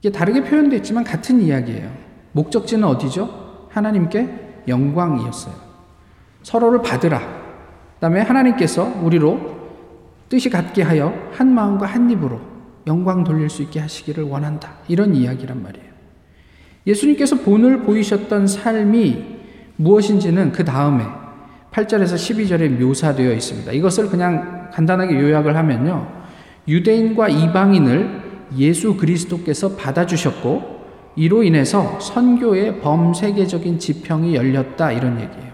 이게 0.00 0.10
다르게 0.10 0.44
표현됐지만 0.44 1.04
같은 1.04 1.40
이야기예요. 1.40 1.90
목적지는 2.32 2.84
어디죠? 2.84 3.68
하나님께 3.70 4.62
영광이었어요. 4.68 5.54
서로를 6.42 6.82
받으라. 6.82 7.43
그다음에 8.04 8.20
하나님께서 8.20 9.00
우리로 9.02 9.40
뜻이 10.28 10.50
같게 10.50 10.82
하여 10.82 11.14
한 11.32 11.54
마음과 11.54 11.86
한 11.86 12.10
입으로 12.10 12.38
영광 12.86 13.24
돌릴 13.24 13.48
수 13.48 13.62
있게 13.62 13.80
하시기를 13.80 14.24
원한다. 14.24 14.74
이런 14.88 15.14
이야기란 15.14 15.62
말이에요. 15.62 15.86
예수님께서 16.86 17.36
본을 17.36 17.80
보이셨던 17.84 18.46
삶이 18.46 19.24
무엇인지는 19.76 20.52
그 20.52 20.64
다음에 20.64 21.04
8절에서 21.72 22.14
12절에 22.14 22.78
묘사되어 22.78 23.32
있습니다. 23.32 23.72
이것을 23.72 24.10
그냥 24.10 24.68
간단하게 24.74 25.18
요약을 25.18 25.56
하면요. 25.56 26.06
유대인과 26.68 27.28
이방인을 27.28 28.22
예수 28.58 28.98
그리스도께서 28.98 29.76
받아주셨고, 29.76 30.74
이로 31.16 31.42
인해서 31.42 31.98
선교의 32.00 32.80
범세계적인 32.80 33.78
지평이 33.78 34.34
열렸다. 34.34 34.92
이런 34.92 35.20
얘기예요. 35.20 35.53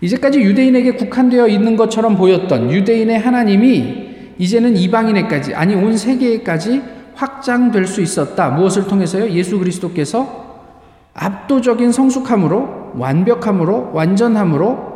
이제까지 0.00 0.40
유대인에게 0.40 0.92
국한되어 0.92 1.48
있는 1.48 1.76
것처럼 1.76 2.16
보였던 2.16 2.70
유대인의 2.70 3.18
하나님이 3.18 4.10
이제는 4.38 4.76
이방인에까지, 4.76 5.54
아니 5.54 5.74
온 5.74 5.96
세계에까지 5.96 6.82
확장될 7.14 7.86
수 7.86 8.00
있었다. 8.00 8.50
무엇을 8.50 8.86
통해서요? 8.86 9.28
예수 9.30 9.58
그리스도께서 9.58 10.62
압도적인 11.12 11.92
성숙함으로 11.92 12.92
완벽함으로 12.94 13.90
완전함으로 13.92 14.90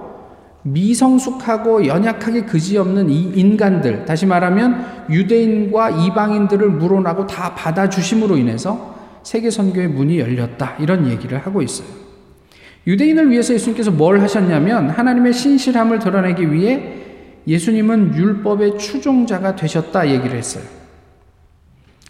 미성숙하고 0.62 1.86
연약하게 1.86 2.46
그지없는 2.46 3.10
이 3.10 3.32
인간들 3.34 4.06
다시 4.06 4.24
말하면 4.24 4.86
유대인과 5.10 5.90
이방인들을 5.90 6.70
물어나고 6.70 7.26
다 7.26 7.54
받아주심으로 7.54 8.38
인해서 8.38 8.94
세계 9.22 9.50
선교의 9.50 9.88
문이 9.88 10.18
열렸다 10.18 10.76
이런 10.80 11.06
얘기를 11.10 11.36
하고 11.38 11.60
있어요. 11.60 12.03
유대인을 12.86 13.30
위해서 13.30 13.54
예수님께서 13.54 13.90
뭘 13.90 14.20
하셨냐면 14.20 14.90
하나님의 14.90 15.32
신실함을 15.32 15.98
드러내기 15.98 16.52
위해 16.52 17.02
예수님은 17.46 18.14
율법의 18.14 18.78
추종자가 18.78 19.56
되셨다 19.56 20.08
얘기를 20.10 20.36
했어요. 20.36 20.64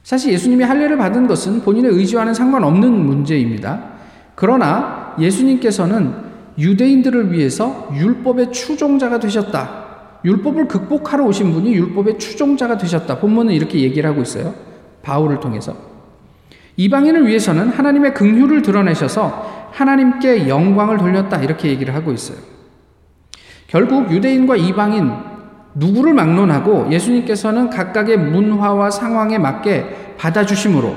사실 0.03 0.33
예수님이 0.33 0.65
할례를 0.65 0.99
받은 0.99 1.27
것은 1.27 1.63
본인의 1.63 1.93
의지와는 1.93 2.35
상관없는 2.35 2.93
문제입니다. 2.93 3.95
그러나 4.35 5.15
예수님께서는 5.19 6.13
유대인들을 6.59 7.33
위해서 7.33 7.89
율법의 7.95 8.53
추종자가 8.53 9.19
되셨다. 9.19 9.85
율법을 10.25 10.69
극복하러 10.69 11.25
오신 11.25 11.53
분이 11.53 11.75
율법의 11.75 12.19
추종자가 12.19 12.79
되셨다. 12.79 13.19
본문은 13.19 13.55
이렇게 13.55 13.81
얘기를 13.81 14.09
하고 14.09 14.23
있어요. 14.23 14.55
바울을 15.03 15.41
통해서. 15.41 15.77
이방인을 16.77 17.27
위해서는 17.27 17.69
하나님의 17.69 18.15
긍휼을 18.15 18.63
드러내셔서 18.63 19.64
하나님께 19.75 20.49
영광을 20.49 20.99
돌렸다. 20.99 21.39
이렇게 21.39 21.69
얘기를 21.69 21.95
하고 21.95 22.13
있어요. 22.13 22.39
결국 23.67 24.11
유대인과 24.11 24.57
이방인 24.57 25.11
누구를 25.75 26.15
막론하고 26.15 26.93
예수님께서는 26.93 27.71
각각의 27.71 28.17
문화와 28.17 28.91
상황에 28.91 29.39
맞게 29.39 30.15
받아주심으로 30.17 30.95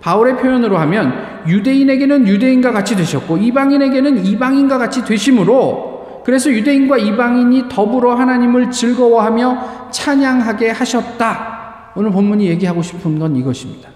바울의 0.00 0.36
표현으로 0.36 0.78
하면 0.78 1.12
유대인에게는 1.48 2.28
유대인과 2.28 2.70
같이 2.70 2.94
되셨고 2.94 3.38
이방인에게는 3.38 4.24
이방인과 4.24 4.78
같이 4.78 5.04
되심으로 5.04 6.22
그래서 6.24 6.50
유대인과 6.50 6.98
이방인이 6.98 7.68
더불어 7.68 8.14
하나님을 8.14 8.70
즐거워하며 8.70 9.90
찬양하게 9.90 10.70
하셨다. 10.70 11.92
오늘 11.96 12.12
본문이 12.12 12.46
얘기하고 12.46 12.82
싶은 12.82 13.18
건 13.18 13.34
이것입니다. 13.34 13.90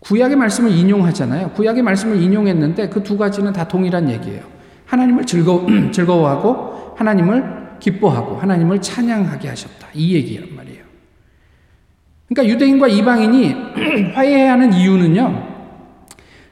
구약의 0.00 0.36
말씀을 0.36 0.70
인용하잖아요. 0.72 1.50
구약의 1.50 1.82
말씀을 1.82 2.20
인용했는데 2.22 2.88
그 2.88 3.02
두 3.02 3.18
가지는 3.18 3.52
다 3.52 3.66
동일한 3.68 4.08
얘기예요. 4.10 4.42
하나님을 4.86 5.24
즐거, 5.26 5.66
즐거워하고 5.92 6.94
하나님을 6.96 7.60
기뻐하고 7.80 8.36
하나님을 8.36 8.80
찬양하게 8.80 9.48
하셨다. 9.48 9.88
이 9.94 10.14
얘기란 10.14 10.54
말이에요. 10.54 10.80
그러니까 12.28 12.54
유대인과 12.54 12.88
이방인이 12.88 13.56
화해하는 14.14 14.72
이유는요. 14.72 15.48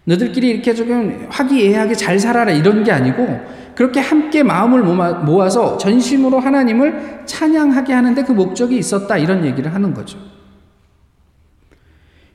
너들끼리 0.05 0.49
이렇게 0.49 0.75
조금 0.75 1.27
화기애애하게 1.29 1.95
잘 1.95 2.19
살아라 2.19 2.51
이런 2.53 2.83
게 2.83 2.93
아니고 2.93 3.41
그렇게 3.75 4.01
함께 4.01 4.43
마음을 4.43 4.83
모아서 4.83 5.77
전심으로 5.77 6.41
하나님을 6.41 7.23
찬양하게 7.27 7.93
하는데 7.93 8.23
그 8.25 8.33
목적이 8.33 8.79
있었다 8.79 9.19
이런 9.19 9.45
얘기를 9.45 9.73
하는 9.73 9.93
거죠. 9.95 10.19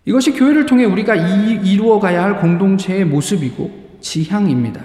이것이 0.05 0.33
교회를 0.33 0.65
통해 0.65 0.85
우리가 0.85 1.15
이루어 1.15 1.99
가야 1.99 2.23
할 2.23 2.39
공동체의 2.39 3.05
모습이고 3.05 3.97
지향입니다. 4.01 4.83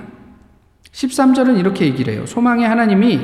13절은 0.92 1.58
이렇게 1.58 1.86
얘기를 1.86 2.12
해요. 2.14 2.26
소망의 2.26 2.66
하나님이 2.68 3.20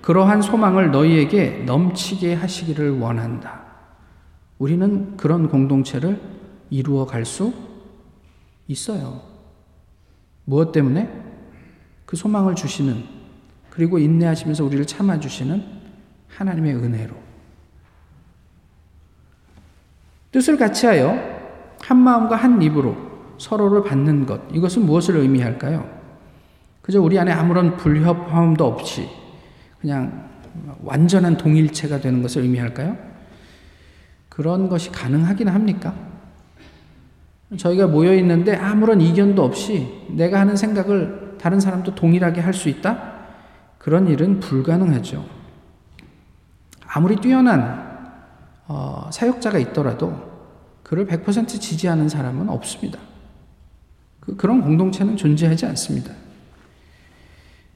그러한 0.00 0.42
소망을 0.42 0.90
너희에게 0.90 1.64
넘치게 1.66 2.34
하시기를 2.34 2.98
원한다. 2.98 3.62
우리는 4.58 5.16
그런 5.16 5.48
공동체를 5.48 6.20
이루어 6.70 7.06
갈 7.06 7.24
수 7.24 7.52
있어요. 8.66 9.22
무엇 10.44 10.72
때문에? 10.72 11.10
그 12.04 12.16
소망을 12.16 12.54
주시는, 12.54 13.04
그리고 13.70 13.98
인내하시면서 13.98 14.64
우리를 14.64 14.86
참아주시는 14.86 15.64
하나님의 16.28 16.74
은혜로. 16.74 17.27
뜻을 20.30 20.56
같이 20.56 20.86
하여 20.86 21.16
한 21.80 21.96
마음과 21.96 22.36
한 22.36 22.60
입으로 22.60 22.96
서로를 23.38 23.84
받는 23.84 24.26
것. 24.26 24.40
이것은 24.52 24.84
무엇을 24.84 25.16
의미할까요? 25.16 25.88
그저 26.82 27.00
우리 27.00 27.18
안에 27.18 27.32
아무런 27.32 27.76
불협화음도 27.76 28.64
없이 28.64 29.08
그냥 29.80 30.28
완전한 30.82 31.36
동일체가 31.36 32.00
되는 32.00 32.22
것을 32.22 32.42
의미할까요? 32.42 32.96
그런 34.28 34.68
것이 34.68 34.90
가능하긴 34.90 35.48
합니까? 35.48 35.94
저희가 37.56 37.86
모여 37.86 38.14
있는데 38.16 38.56
아무런 38.56 39.00
이견도 39.00 39.42
없이 39.42 40.04
내가 40.10 40.40
하는 40.40 40.56
생각을 40.56 41.36
다른 41.40 41.60
사람도 41.60 41.94
동일하게 41.94 42.40
할 42.40 42.52
수 42.52 42.68
있다? 42.68 43.16
그런 43.78 44.08
일은 44.08 44.40
불가능하죠. 44.40 45.24
아무리 46.86 47.16
뛰어난 47.16 47.87
어, 48.68 49.08
사역자가 49.10 49.58
있더라도 49.58 50.14
그를 50.82 51.06
100% 51.06 51.60
지지하는 51.60 52.08
사람은 52.08 52.48
없습니다. 52.50 52.98
그, 54.20 54.36
그런 54.36 54.60
공동체는 54.60 55.16
존재하지 55.16 55.66
않습니다. 55.66 56.12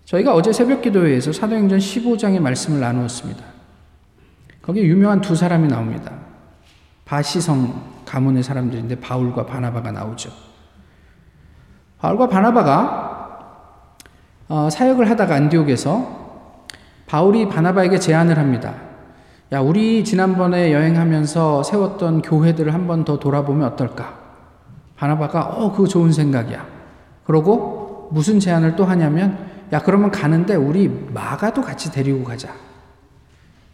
저희가 0.04 0.34
어제 0.34 0.52
새벽 0.52 0.82
기도회에서 0.82 1.32
사도행전 1.32 1.78
15장의 1.78 2.40
말씀을 2.40 2.80
나누었습니다. 2.80 3.42
거기에 4.60 4.84
유명한 4.84 5.20
두 5.20 5.34
사람이 5.34 5.68
나옵니다. 5.68 6.12
바시성 7.06 8.02
가문의 8.04 8.42
사람들인데 8.42 9.00
바울과 9.00 9.46
바나바가 9.46 9.92
나오죠. 9.92 10.30
바울과 11.98 12.28
바나바가 12.28 13.96
어, 14.48 14.68
사역을 14.68 15.08
하다가 15.08 15.34
안디옥에서 15.34 16.66
바울이 17.06 17.48
바나바에게 17.48 17.98
제안을 17.98 18.38
합니다. 18.38 18.91
야, 19.52 19.60
우리 19.60 20.02
지난번에 20.04 20.72
여행하면서 20.72 21.62
세웠던 21.62 22.22
교회들을 22.22 22.72
한 22.72 22.86
번 22.86 23.04
더 23.04 23.18
돌아보면 23.18 23.66
어떨까? 23.68 24.18
바나바가, 24.96 25.42
어, 25.42 25.72
그거 25.72 25.86
좋은 25.86 26.10
생각이야. 26.12 26.64
그러고 27.24 28.08
무슨 28.12 28.40
제안을 28.40 28.76
또 28.76 28.84
하냐면, 28.84 29.36
야, 29.72 29.80
그러면 29.80 30.10
가는데 30.10 30.54
우리 30.54 30.88
마가도 31.12 31.60
같이 31.62 31.90
데리고 31.92 32.24
가자. 32.24 32.48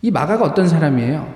이 0.02 0.10
마가가 0.10 0.44
어떤 0.44 0.66
사람이에요? 0.66 1.26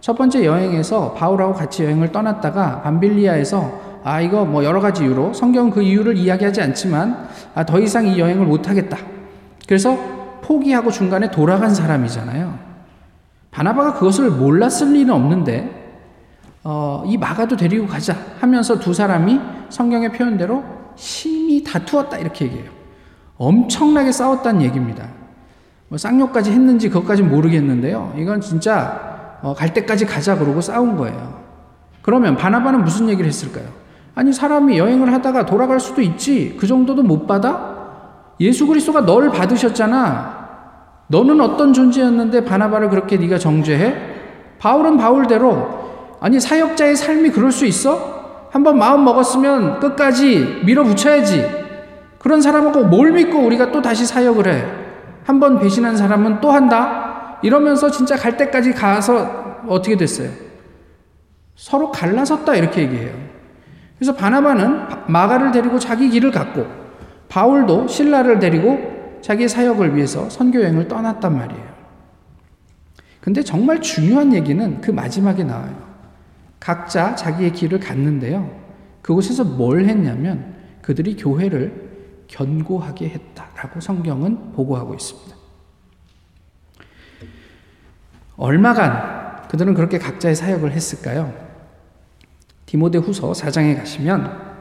첫 0.00 0.16
번째 0.16 0.44
여행에서 0.44 1.12
바울하고 1.12 1.52
같이 1.54 1.84
여행을 1.84 2.10
떠났다가 2.10 2.82
밤빌리아에서 2.82 3.92
아, 4.04 4.20
이거 4.20 4.44
뭐 4.44 4.64
여러 4.64 4.80
가지 4.80 5.04
이유로 5.04 5.32
성경은 5.32 5.70
그 5.70 5.80
이유를 5.80 6.16
이야기하지 6.16 6.60
않지만 6.60 7.28
아, 7.54 7.64
더 7.64 7.78
이상 7.78 8.06
이 8.08 8.18
여행을 8.18 8.46
못 8.46 8.68
하겠다. 8.68 8.96
그래서 9.68 9.96
포기하고 10.42 10.90
중간에 10.90 11.30
돌아간 11.30 11.72
사람이잖아요. 11.72 12.71
바나바가 13.52 13.94
그것을 13.94 14.30
몰랐을 14.30 14.92
리는 14.92 15.14
없는데 15.14 15.80
어, 16.64 17.04
이 17.06 17.16
마가도 17.16 17.56
데리고 17.56 17.86
가자 17.86 18.16
하면서 18.40 18.78
두 18.78 18.94
사람이 18.94 19.40
성경의 19.68 20.12
표현대로 20.12 20.64
심히 20.96 21.62
다투었다 21.62 22.18
이렇게 22.18 22.46
얘기해요. 22.46 22.70
엄청나게 23.36 24.10
싸웠다는 24.10 24.62
얘기입니다. 24.62 25.06
뭐 25.88 25.98
쌍욕까지 25.98 26.50
했는지 26.50 26.88
그것까지 26.88 27.22
모르겠는데요. 27.22 28.14
이건 28.16 28.40
진짜 28.40 29.38
어, 29.42 29.54
갈 29.54 29.74
때까지 29.74 30.06
가자 30.06 30.38
그러고 30.38 30.60
싸운 30.60 30.96
거예요. 30.96 31.40
그러면 32.00 32.36
바나바는 32.36 32.84
무슨 32.84 33.08
얘기를 33.08 33.26
했을까요? 33.26 33.66
아니 34.14 34.32
사람이 34.32 34.78
여행을 34.78 35.12
하다가 35.12 35.46
돌아갈 35.46 35.78
수도 35.78 36.00
있지. 36.00 36.56
그 36.58 36.66
정도도 36.66 37.02
못 37.02 37.26
받아? 37.26 37.72
예수 38.40 38.66
그리스도가 38.66 39.02
너를 39.02 39.30
받으셨잖아. 39.30 40.41
너는 41.12 41.42
어떤 41.42 41.74
존재였는데 41.74 42.44
바나바를 42.46 42.88
그렇게 42.88 43.18
네가 43.18 43.36
정죄해? 43.38 43.94
바울은 44.58 44.96
바울대로 44.96 46.16
아니 46.20 46.40
사역자의 46.40 46.96
삶이 46.96 47.30
그럴 47.32 47.52
수 47.52 47.66
있어? 47.66 48.48
한번 48.50 48.78
마음 48.78 49.04
먹었으면 49.04 49.78
끝까지 49.78 50.62
밀어붙여야지. 50.64 51.62
그런 52.18 52.40
사람하고 52.40 52.84
뭘 52.84 53.12
믿고 53.12 53.38
우리가 53.40 53.70
또 53.72 53.82
다시 53.82 54.06
사역을 54.06 54.46
해? 54.48 54.64
한 55.24 55.38
번 55.38 55.58
배신한 55.60 55.96
사람은 55.96 56.40
또 56.40 56.50
한다? 56.50 57.38
이러면서 57.42 57.90
진짜 57.90 58.16
갈 58.16 58.36
때까지 58.38 58.72
가서 58.72 59.60
어떻게 59.68 59.96
됐어요? 59.96 60.30
서로 61.54 61.90
갈라섰다 61.90 62.54
이렇게 62.56 62.82
얘기해요. 62.82 63.12
그래서 63.98 64.14
바나바는 64.14 64.86
마가를 65.08 65.52
데리고 65.52 65.78
자기 65.78 66.08
길을 66.08 66.30
갔고 66.30 66.66
바울도 67.28 67.86
신라를 67.88 68.38
데리고 68.38 69.01
자기 69.22 69.48
사역을 69.48 69.96
위해서 69.96 70.28
선교 70.28 70.60
여행을 70.60 70.88
떠났단 70.88 71.34
말이에요. 71.34 71.72
근데 73.20 73.42
정말 73.42 73.80
중요한 73.80 74.34
얘기는 74.34 74.80
그 74.80 74.90
마지막에 74.90 75.44
나와요. 75.44 75.90
각자 76.58 77.14
자기의 77.14 77.52
길을 77.52 77.78
갔는데요. 77.80 78.60
그곳에서 79.00 79.44
뭘 79.44 79.84
했냐면 79.84 80.54
그들이 80.82 81.16
교회를 81.16 82.26
견고하게 82.26 83.08
했다라고 83.08 83.80
성경은 83.80 84.52
보고하고 84.52 84.94
있습니다. 84.94 85.36
얼마간 88.36 89.48
그들은 89.48 89.74
그렇게 89.74 89.98
각자의 89.98 90.34
사역을 90.34 90.72
했을까요? 90.72 91.32
디모데 92.66 92.98
후서 92.98 93.32
4장에 93.32 93.76
가시면 93.76 94.51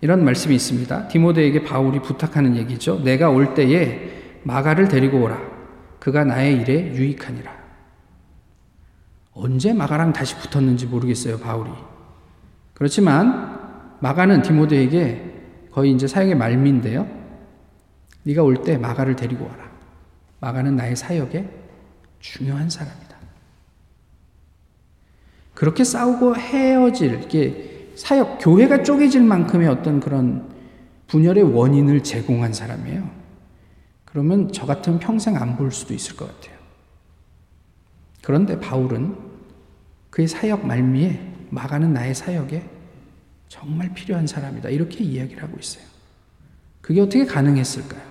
이런 0.00 0.24
말씀이 0.24 0.54
있습니다. 0.54 1.08
디모데에게 1.08 1.64
바울이 1.64 2.00
부탁하는 2.00 2.56
얘기죠. 2.56 3.00
내가 3.02 3.30
올 3.30 3.54
때에 3.54 4.40
마가를 4.44 4.88
데리고 4.88 5.22
오라. 5.22 5.40
그가 5.98 6.24
나의 6.24 6.60
일에 6.60 6.94
유익하니라. 6.94 7.58
언제 9.32 9.72
마가랑 9.72 10.12
다시 10.12 10.36
붙었는지 10.36 10.86
모르겠어요, 10.86 11.38
바울이. 11.38 11.70
그렇지만 12.74 13.58
마가는 14.00 14.42
디모데에게 14.42 15.34
거의 15.72 15.92
이제 15.92 16.06
사역의 16.06 16.36
말미인데요. 16.36 17.08
네가 18.22 18.42
올 18.42 18.62
때 18.62 18.78
마가를 18.78 19.16
데리고 19.16 19.46
와라. 19.46 19.68
마가는 20.40 20.76
나의 20.76 20.94
사역에 20.94 21.48
중요한 22.20 22.70
사람이다. 22.70 23.16
그렇게 25.54 25.82
싸우고 25.82 26.36
헤어질 26.36 27.28
게 27.28 27.67
사역, 27.98 28.38
교회가 28.40 28.84
쪼개질 28.84 29.22
만큼의 29.24 29.66
어떤 29.66 29.98
그런 29.98 30.48
분열의 31.08 31.42
원인을 31.52 32.04
제공한 32.04 32.52
사람이에요. 32.52 33.10
그러면 34.04 34.52
저 34.52 34.66
같으면 34.66 35.00
평생 35.00 35.36
안 35.36 35.56
볼 35.56 35.72
수도 35.72 35.94
있을 35.94 36.14
것 36.14 36.28
같아요. 36.28 36.56
그런데 38.22 38.60
바울은 38.60 39.16
그의 40.10 40.28
사역 40.28 40.64
말미에 40.64 41.20
마가는 41.50 41.92
나의 41.92 42.14
사역에 42.14 42.70
정말 43.48 43.92
필요한 43.92 44.28
사람이다. 44.28 44.68
이렇게 44.68 45.02
이야기를 45.02 45.42
하고 45.42 45.58
있어요. 45.58 45.84
그게 46.80 47.00
어떻게 47.00 47.24
가능했을까요? 47.24 48.02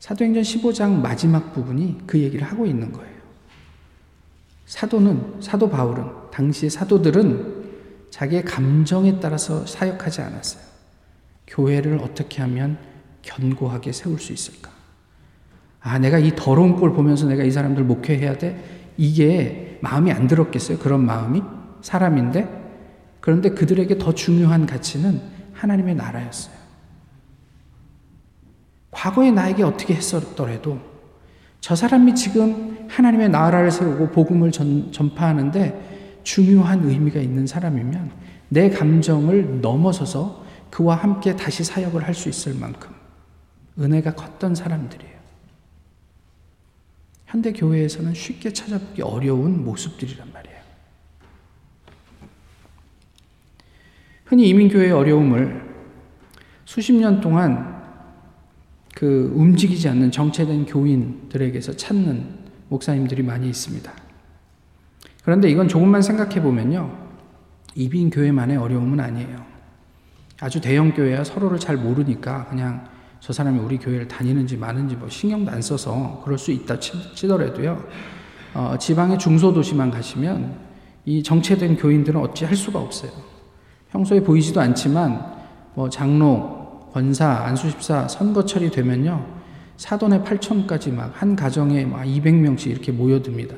사도행전 0.00 0.42
15장 0.42 1.00
마지막 1.00 1.52
부분이 1.52 1.98
그 2.08 2.18
얘기를 2.18 2.44
하고 2.44 2.66
있는 2.66 2.90
거예요. 2.90 3.14
사도는, 4.66 5.40
사도 5.40 5.70
바울은, 5.70 6.04
당시의 6.32 6.70
사도들은 6.70 7.53
자기의 8.14 8.44
감정에 8.44 9.18
따라서 9.18 9.66
사역하지 9.66 10.20
않았어요. 10.20 10.62
교회를 11.48 11.98
어떻게 12.00 12.42
하면 12.42 12.78
견고하게 13.22 13.90
세울 13.90 14.20
수 14.20 14.32
있을까? 14.32 14.70
아, 15.80 15.98
내가 15.98 16.20
이 16.20 16.30
더러운 16.36 16.76
꼴 16.76 16.92
보면서 16.92 17.26
내가 17.26 17.42
이 17.42 17.50
사람들 17.50 17.82
목회해야 17.82 18.38
돼? 18.38 18.92
이게 18.96 19.80
마음이 19.82 20.12
안 20.12 20.28
들었겠어요? 20.28 20.78
그런 20.78 21.04
마음이? 21.04 21.42
사람인데? 21.82 22.48
그런데 23.20 23.50
그들에게 23.50 23.98
더 23.98 24.14
중요한 24.14 24.66
가치는 24.66 25.20
하나님의 25.52 25.96
나라였어요. 25.96 26.54
과거의 28.92 29.32
나에게 29.32 29.64
어떻게 29.64 29.92
했었더라도 29.92 30.78
저 31.60 31.74
사람이 31.74 32.14
지금 32.14 32.86
하나님의 32.88 33.30
나라를 33.30 33.72
세우고 33.72 34.10
복음을 34.10 34.52
전, 34.52 34.92
전파하는데 34.92 35.93
중요한 36.24 36.84
의미가 36.84 37.20
있는 37.20 37.46
사람이면 37.46 38.10
내 38.48 38.70
감정을 38.70 39.60
넘어서서 39.60 40.44
그와 40.70 40.96
함께 40.96 41.36
다시 41.36 41.62
사역을 41.62 42.04
할 42.04 42.14
수 42.14 42.28
있을 42.28 42.54
만큼 42.54 42.90
은혜가 43.78 44.14
컸던 44.14 44.54
사람들이에요. 44.54 45.14
현대 47.26 47.52
교회에서는 47.52 48.14
쉽게 48.14 48.52
찾아보기 48.52 49.02
어려운 49.02 49.64
모습들이란 49.64 50.32
말이에요. 50.32 50.58
흔히 54.24 54.48
이민교회의 54.48 54.92
어려움을 54.92 55.62
수십 56.64 56.92
년 56.92 57.20
동안 57.20 57.82
그 58.94 59.32
움직이지 59.34 59.88
않는 59.88 60.12
정체된 60.12 60.66
교인들에게서 60.66 61.76
찾는 61.76 62.44
목사님들이 62.68 63.22
많이 63.22 63.48
있습니다. 63.48 64.03
그런데 65.24 65.48
이건 65.50 65.68
조금만 65.68 66.02
생각해 66.02 66.42
보면요. 66.42 66.90
이빈 67.74 68.10
교회만의 68.10 68.56
어려움은 68.56 69.00
아니에요. 69.00 69.44
아주 70.40 70.60
대형 70.60 70.92
교회야 70.92 71.24
서로를 71.24 71.58
잘 71.58 71.76
모르니까 71.76 72.46
그냥 72.46 72.86
저 73.20 73.32
사람이 73.32 73.58
우리 73.58 73.78
교회를 73.78 74.06
다니는지 74.06 74.56
마는지 74.56 74.96
뭐 74.96 75.08
신경도 75.08 75.50
안 75.50 75.62
써서 75.62 76.20
그럴 76.24 76.36
수 76.38 76.52
있다 76.52 76.78
치더라도요. 76.78 77.82
어, 78.54 78.76
지방의 78.78 79.18
중소도시만 79.18 79.90
가시면 79.90 80.58
이 81.06 81.22
정체된 81.22 81.76
교인들은 81.76 82.20
어찌 82.20 82.44
할 82.44 82.54
수가 82.54 82.78
없어요. 82.78 83.10
평소에 83.90 84.20
보이지도 84.20 84.60
않지만 84.60 85.34
뭐 85.74 85.88
장로, 85.88 86.88
권사, 86.92 87.44
안수집사 87.46 88.08
선거철이 88.08 88.70
되면요. 88.70 89.26
사돈의 89.76 90.20
8천까지 90.20 90.92
막 90.92 91.12
한 91.16 91.34
가정에 91.34 91.84
막 91.84 92.04
200명씩 92.04 92.68
이렇게 92.68 92.92
모여듭니다. 92.92 93.56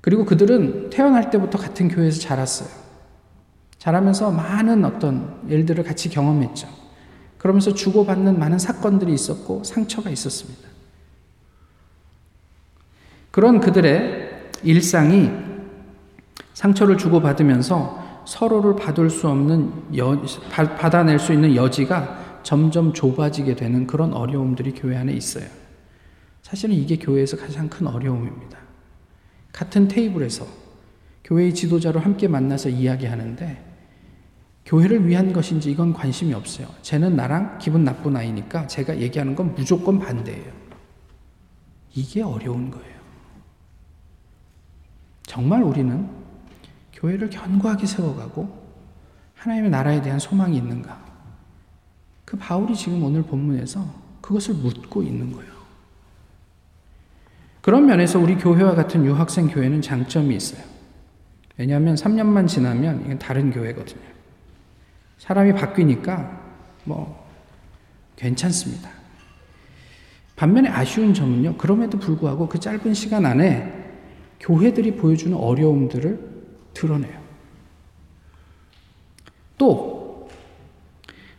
그리고 0.00 0.24
그들은 0.24 0.90
태어날 0.90 1.30
때부터 1.30 1.58
같은 1.58 1.88
교회에서 1.88 2.20
자랐어요. 2.20 2.68
자라면서 3.78 4.30
많은 4.30 4.84
어떤 4.84 5.40
일들을 5.48 5.84
같이 5.84 6.10
경험했죠. 6.10 6.68
그러면서 7.38 7.72
주고받는 7.72 8.38
많은 8.38 8.58
사건들이 8.58 9.12
있었고 9.14 9.64
상처가 9.64 10.10
있었습니다. 10.10 10.68
그런 13.30 13.60
그들의 13.60 14.50
일상이 14.62 15.30
상처를 16.52 16.98
주고받으면서 16.98 18.22
서로를 18.26 18.76
받을 18.76 19.08
수 19.08 19.28
없는 19.28 19.96
여, 19.96 20.22
받아낼 20.50 21.18
수 21.18 21.32
있는 21.32 21.56
여지가 21.56 22.40
점점 22.42 22.92
좁아지게 22.92 23.56
되는 23.56 23.86
그런 23.86 24.12
어려움들이 24.12 24.72
교회 24.72 24.96
안에 24.96 25.12
있어요. 25.12 25.46
사실은 26.42 26.74
이게 26.74 26.96
교회에서 26.96 27.36
가장 27.38 27.68
큰 27.68 27.86
어려움입니다. 27.86 28.59
같은 29.52 29.88
테이블에서 29.88 30.46
교회의 31.24 31.54
지도자로 31.54 32.00
함께 32.00 32.28
만나서 32.28 32.68
이야기하는데 32.68 33.70
교회를 34.64 35.06
위한 35.06 35.32
것인지 35.32 35.70
이건 35.70 35.92
관심이 35.92 36.32
없어요. 36.34 36.68
쟤는 36.82 37.16
나랑 37.16 37.58
기분 37.58 37.84
나쁜 37.84 38.16
아이니까 38.16 38.66
제가 38.66 38.98
얘기하는 38.98 39.34
건 39.34 39.54
무조건 39.54 39.98
반대예요. 39.98 40.52
이게 41.94 42.22
어려운 42.22 42.70
거예요. 42.70 43.00
정말 45.22 45.62
우리는 45.62 46.08
교회를 46.92 47.30
견고하게 47.30 47.86
세워가고 47.86 48.60
하나님의 49.34 49.70
나라에 49.70 50.02
대한 50.02 50.18
소망이 50.18 50.56
있는가? 50.56 51.00
그 52.24 52.36
바울이 52.36 52.76
지금 52.76 53.02
오늘 53.02 53.22
본문에서 53.22 53.84
그것을 54.20 54.54
묻고 54.54 55.02
있는 55.02 55.32
거예요. 55.32 55.59
그런 57.60 57.86
면에서 57.86 58.18
우리 58.18 58.36
교회와 58.36 58.74
같은 58.74 59.04
유학생 59.04 59.48
교회는 59.48 59.82
장점이 59.82 60.34
있어요. 60.34 60.62
왜냐하면 61.56 61.94
3년만 61.94 62.48
지나면 62.48 63.02
이건 63.04 63.18
다른 63.18 63.50
교회거든요. 63.50 64.00
사람이 65.18 65.52
바뀌니까 65.52 66.40
뭐 66.84 67.28
괜찮습니다. 68.16 68.90
반면에 70.36 70.70
아쉬운 70.70 71.12
점은요, 71.12 71.58
그럼에도 71.58 71.98
불구하고 71.98 72.48
그 72.48 72.58
짧은 72.58 72.94
시간 72.94 73.26
안에 73.26 73.78
교회들이 74.40 74.96
보여주는 74.96 75.36
어려움들을 75.36 76.18
드러내요. 76.72 77.20
또, 79.58 80.30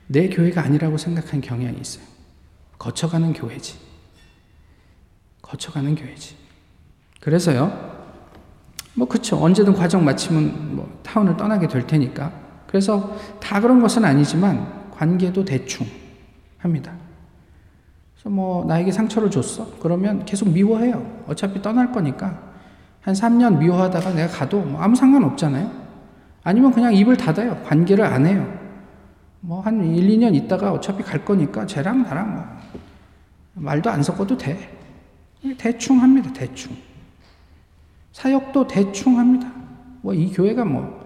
내 0.05 0.29
교회가 0.29 0.61
아니라고 0.61 0.97
생각한 0.97 1.41
경향이 1.41 1.79
있어요. 1.79 2.05
거쳐가는 2.77 3.33
교회지. 3.33 3.90
거쳐가는 5.51 5.95
교회지. 5.95 6.35
그래서요, 7.19 7.71
뭐, 8.93 9.07
그쵸. 9.07 9.37
언제든 9.37 9.73
과정 9.73 10.03
마치면 10.05 10.75
뭐, 10.75 10.99
타운을 11.03 11.37
떠나게 11.37 11.67
될 11.67 11.85
테니까. 11.85 12.31
그래서 12.67 13.15
다 13.41 13.59
그런 13.59 13.81
것은 13.81 14.05
아니지만, 14.05 14.89
관계도 14.91 15.43
대충 15.45 15.85
합니다. 16.57 16.93
그래서 18.15 18.29
뭐, 18.29 18.65
나에게 18.65 18.91
상처를 18.91 19.29
줬어? 19.29 19.67
그러면 19.81 20.25
계속 20.25 20.49
미워해요. 20.49 21.23
어차피 21.27 21.61
떠날 21.61 21.91
거니까. 21.91 22.39
한 23.01 23.13
3년 23.13 23.57
미워하다가 23.57 24.13
내가 24.13 24.31
가도 24.31 24.61
뭐 24.61 24.79
아무 24.79 24.95
상관 24.95 25.23
없잖아요. 25.23 25.71
아니면 26.43 26.71
그냥 26.71 26.93
입을 26.93 27.17
닫아요. 27.17 27.59
관계를 27.63 28.05
안 28.05 28.25
해요. 28.27 28.47
뭐 29.39 29.61
한 29.61 29.83
1, 29.83 30.07
2년 30.07 30.35
있다가 30.35 30.71
어차피 30.71 31.01
갈 31.01 31.25
거니까 31.25 31.65
쟤랑 31.65 32.03
나랑 32.03 32.35
뭐 32.35 32.45
말도 33.55 33.89
안 33.89 34.03
섞어도 34.03 34.37
돼. 34.37 34.81
대충 35.57 36.01
합니다. 36.01 36.31
대충. 36.33 36.75
사역도 38.13 38.67
대충 38.67 39.17
합니다. 39.17 39.51
뭐 40.01 40.13
이 40.13 40.31
교회가 40.31 40.65
뭐 40.65 40.99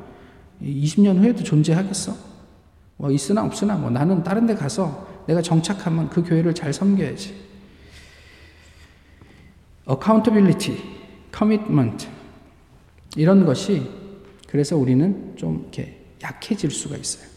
20년 0.62 1.20
후에도 1.20 1.44
존재하겠어? 1.44 2.16
뭐 2.98 3.12
있으나 3.12 3.44
없으나 3.44 3.76
뭐 3.76 3.90
나는 3.90 4.24
다른 4.24 4.46
데 4.46 4.56
가서 4.56 5.08
내가 5.28 5.42
정착하면 5.42 6.10
그 6.10 6.24
교회를 6.24 6.54
잘 6.56 6.72
섬겨야지. 6.72 7.36
accountability, 9.90 10.78
commitment 11.36 12.08
이런 13.16 13.46
것이 13.46 13.90
그래서 14.48 14.76
우리는 14.78 15.34
좀 15.36 15.62
이렇게 15.62 16.02
약해질 16.24 16.72
수가 16.72 16.96
있어요. 16.98 17.28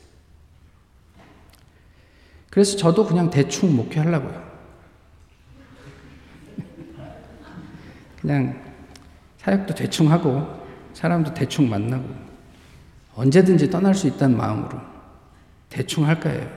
그래서 2.50 2.76
저도 2.76 3.04
그냥 3.06 3.30
대충 3.30 3.76
목회하려고요. 3.76 4.47
그냥 8.20 8.60
사역도 9.38 9.74
대충 9.74 10.10
하고 10.10 10.46
사람도 10.92 11.34
대충 11.34 11.68
만나고 11.68 12.04
언제든지 13.14 13.70
떠날 13.70 13.94
수 13.94 14.06
있다는 14.06 14.36
마음으로 14.36 14.80
대충 15.68 16.06
할 16.06 16.20
거예요. 16.20 16.48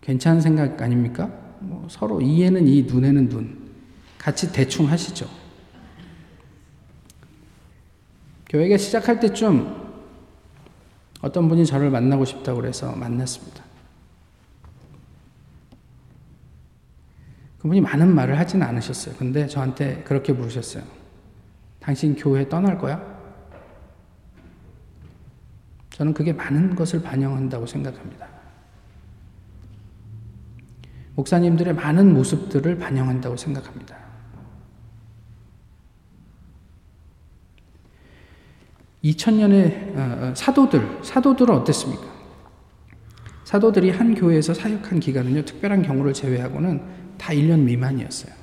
괜찮은 0.00 0.40
생각 0.40 0.80
아닙니까? 0.80 1.30
뭐 1.60 1.86
서로 1.88 2.20
이에는 2.20 2.66
이, 2.66 2.82
눈에는 2.82 3.28
눈. 3.28 3.62
같이 4.18 4.52
대충 4.52 4.88
하시죠. 4.88 5.28
교회가 8.48 8.76
시작할 8.76 9.18
때쯤 9.18 9.82
어떤 11.22 11.48
분이 11.48 11.64
저를 11.64 11.90
만나고 11.90 12.24
싶다고 12.24 12.60
그래서 12.60 12.94
만났습니다. 12.94 13.71
그분이 17.62 17.80
많은 17.80 18.12
말을 18.12 18.38
하지는 18.40 18.66
않으셨어요. 18.66 19.14
근데 19.16 19.46
저한테 19.46 20.02
그렇게 20.02 20.32
물으셨어요. 20.32 20.82
당신 21.78 22.16
교회 22.16 22.48
떠날 22.48 22.76
거야? 22.76 23.00
저는 25.90 26.12
그게 26.12 26.32
많은 26.32 26.74
것을 26.74 27.02
반영한다고 27.02 27.66
생각합니다. 27.66 28.26
목사님들의 31.14 31.74
많은 31.74 32.12
모습들을 32.12 32.78
반영한다고 32.78 33.36
생각합니다. 33.36 33.96
2000년의 39.04 39.96
어, 39.96 40.00
어, 40.00 40.34
사도들, 40.34 41.04
사도들은 41.04 41.54
어땠습니까? 41.54 42.02
사도들이 43.44 43.90
한 43.90 44.14
교회에서 44.16 44.52
사역한 44.54 44.98
기간은요, 44.98 45.44
특별한 45.44 45.82
경우를 45.82 46.12
제외하고는 46.12 47.01
다 47.22 47.32
1년 47.32 47.60
미만이었어요. 47.60 48.34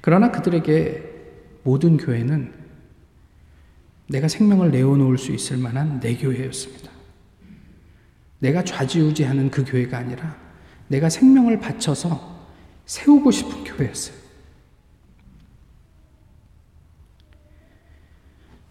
그러나 0.00 0.30
그들에게 0.30 1.02
모든 1.64 1.98
교회는 1.98 2.50
내가 4.08 4.26
생명을 4.26 4.70
내어놓을 4.70 5.18
수 5.18 5.32
있을 5.32 5.58
만한 5.58 6.00
내 6.00 6.16
교회였습니다. 6.16 6.90
내가 8.38 8.64
좌지우지하는 8.64 9.50
그 9.50 9.66
교회가 9.66 9.98
아니라 9.98 10.34
내가 10.88 11.10
생명을 11.10 11.60
바쳐서 11.60 12.48
세우고 12.86 13.30
싶은 13.30 13.64
교회였어요. 13.64 14.16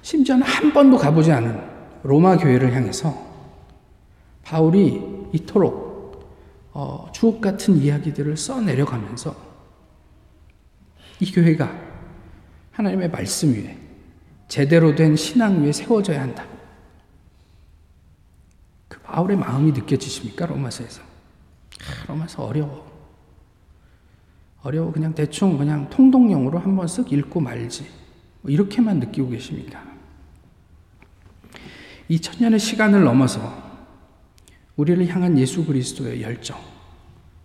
심지어는 0.02 0.44
한 0.44 0.74
번도 0.74 0.98
가보지 0.98 1.32
않은 1.32 1.62
로마 2.02 2.36
교회를 2.36 2.74
향해서 2.74 3.16
바울이 4.42 5.30
이토록 5.34 5.83
어, 6.74 7.08
주옥 7.14 7.40
같은 7.40 7.78
이야기들을 7.78 8.36
써내려가면서 8.36 9.36
이 11.20 11.32
교회가 11.32 11.72
하나님의 12.72 13.12
말씀 13.12 13.54
위에 13.54 13.78
제대로 14.48 14.96
된 14.96 15.16
신앙 15.16 15.64
위에 15.64 15.72
세워져야 15.72 16.22
한다. 16.22 16.46
그 18.88 19.00
바울의 19.02 19.38
마음이 19.38 19.72
느껴지십니까? 19.72 20.48
로마서에서. 20.48 21.02
아, 21.02 22.06
로마서 22.08 22.44
어려워. 22.44 22.92
어려워. 24.64 24.92
그냥 24.92 25.14
대충 25.14 25.58
그냥 25.58 25.90
통독용으로 25.90 26.58
한번 26.58 26.88
쓱 26.88 27.12
읽고 27.12 27.40
말지. 27.40 27.90
뭐 28.42 28.52
이렇게만 28.52 29.00
느끼고 29.00 29.30
계십니까? 29.30 29.84
2000년의 32.10 32.60
시간을 32.60 33.04
넘어서 33.04 33.63
우리를 34.76 35.08
향한 35.08 35.38
예수 35.38 35.66
그리스도의 35.66 36.22
열정, 36.22 36.58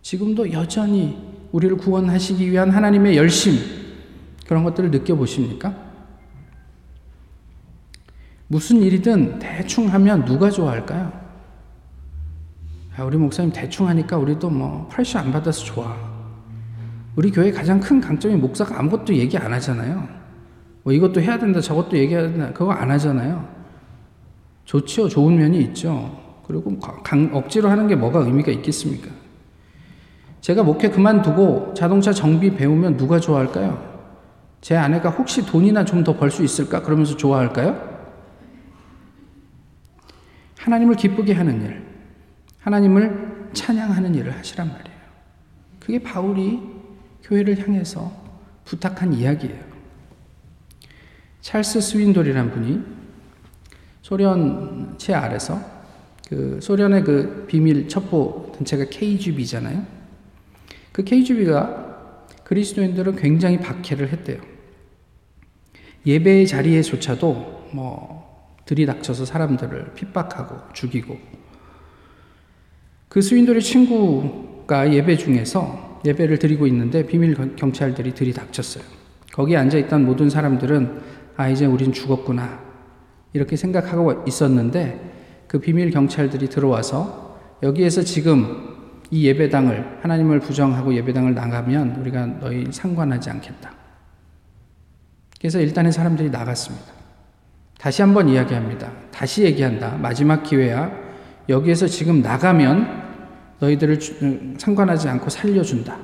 지금도 0.03 0.53
여전히 0.53 1.19
우리를 1.53 1.77
구원하시기 1.77 2.51
위한 2.51 2.71
하나님의 2.71 3.17
열심, 3.17 3.55
그런 4.47 4.65
것들을 4.65 4.91
느껴보십니까? 4.91 5.75
무슨 8.47 8.81
일이든 8.81 9.39
대충 9.39 9.93
하면 9.93 10.25
누가 10.25 10.51
좋아할까요? 10.51 11.13
아, 12.97 13.05
우리 13.05 13.19
목사님 13.19 13.53
대충 13.53 13.87
하니까 13.89 14.17
우리도 14.17 14.49
뭐 14.49 14.89
프레셔 14.91 15.19
안 15.19 15.31
받아서 15.31 15.65
좋아. 15.65 15.97
우리 17.15 17.31
교회 17.31 17.53
가장 17.53 17.79
큰 17.79 18.01
강점이 18.01 18.37
목사가 18.37 18.79
아무것도 18.79 19.15
얘기 19.15 19.37
안 19.37 19.53
하잖아요. 19.53 20.09
뭐 20.83 20.93
이것도 20.93 21.21
해야 21.21 21.39
된다, 21.39 21.61
저것도 21.61 21.99
얘기해야 21.99 22.23
된다, 22.23 22.53
그거 22.53 22.73
안 22.73 22.91
하잖아요. 22.93 23.47
좋죠. 24.65 25.09
좋은 25.09 25.37
면이 25.37 25.61
있죠. 25.65 26.28
그리고 26.49 26.79
강, 26.81 27.31
억지로 27.35 27.69
하는 27.71 27.87
게 27.87 27.95
뭐가 27.95 28.21
의미가 28.21 28.51
있겠습니까? 28.53 29.11
제가 30.41 30.63
목회 30.63 30.89
그만두고 30.89 31.75
자동차 31.75 32.13
정비 32.13 32.55
배우면 32.57 32.97
누가 32.97 33.21
좋아할까요? 33.21 33.87
제 34.61 34.75
아내가 34.77 35.11
혹시 35.11 35.45
돈이나 35.45 35.85
좀 35.85 36.03
더 36.05 36.17
벌 36.17 36.31
수 36.31 36.43
있을까? 36.43 36.83
그러면서 36.83 37.17
좋아할까요? 37.17 37.87
하나님을 40.59 40.97
기쁘게 40.97 41.35
하는 41.35 41.63
일, 41.63 41.83
하나님을 42.61 43.51
찬양하는 43.53 44.15
일을 44.15 44.37
하시란 44.37 44.69
말이에요. 44.69 44.99
그게 45.79 45.99
바울이 46.03 46.61
교회를 47.23 47.59
향해서 47.67 48.11
부탁한 48.65 49.13
이야기예요. 49.13 49.69
찰스 51.41 51.81
스윈돌이란 51.81 52.51
분이 52.51 52.83
소련 54.03 54.95
채 54.99 55.15
아래서 55.15 55.61
그 56.29 56.59
소련의 56.61 57.05
그 57.05 57.47
비밀 57.49 57.89
첩보 57.89 58.53
단체가 58.55 58.85
KGB잖아요. 58.91 59.85
그 60.93 61.03
KGB가 61.05 62.27
그리스도인들은 62.45 63.17
굉장히 63.17 63.59
박해를 63.59 64.11
했대요. 64.11 64.41
예배의 66.07 66.47
자리에조차도 66.47 67.69
뭐 67.73 68.19
들이닥쳐서 68.67 69.25
사람들을 69.25 69.95
핍박하고 69.95 70.73
죽이고 70.73 71.19
그 73.09 73.23
스윈돌의 73.23 73.63
친구가 73.63 74.93
예배 74.93 75.17
중에서 75.17 76.01
예배를 76.05 76.39
드리고 76.39 76.67
있는데 76.67 77.07
비밀 77.07 77.57
경찰들이 77.57 78.15
들이닥쳤어요. 78.15 78.85
거기 79.33 79.57
앉아 79.57 79.79
있던 79.79 80.05
모든 80.05 80.29
사람들은 80.29 81.01
아 81.37 81.49
이제 81.49 81.65
우린 81.65 81.93
죽었구나 81.93 82.61
이렇게 83.33 83.57
생각하고 83.57 84.25
있었는데 84.27 85.08
그 85.49 85.59
비밀 85.59 85.91
경찰들이 85.91 86.49
들어와서 86.49 87.39
여기에서 87.63 88.03
지금 88.03 88.77
이 89.11 89.27
예배당을 89.27 90.01
하나님을 90.03 90.41
부정하고 90.41 90.95
예배당을 90.95 91.35
나가면 91.35 91.97
우리가 91.97 92.27
너희 92.41 92.67
상관하지 92.71 93.31
않겠다. 93.31 93.73
그래서 95.41 95.59
일단은 95.61 95.91
사람들이 95.91 96.31
나갔습니다. 96.31 96.87
다시 97.79 98.03
한번 98.03 98.29
이야기합니다. 98.29 98.93
다시 99.11 99.45
얘기한다. 99.45 99.97
마지막 99.97 100.43
기회야. 100.43 100.93
여기에서 101.49 101.87
지금 101.87 102.21
나가면 102.21 103.09
너희들을 103.61 103.99
상관하지 104.59 105.09
않고 105.09 105.31
살려준다. 105.31 105.97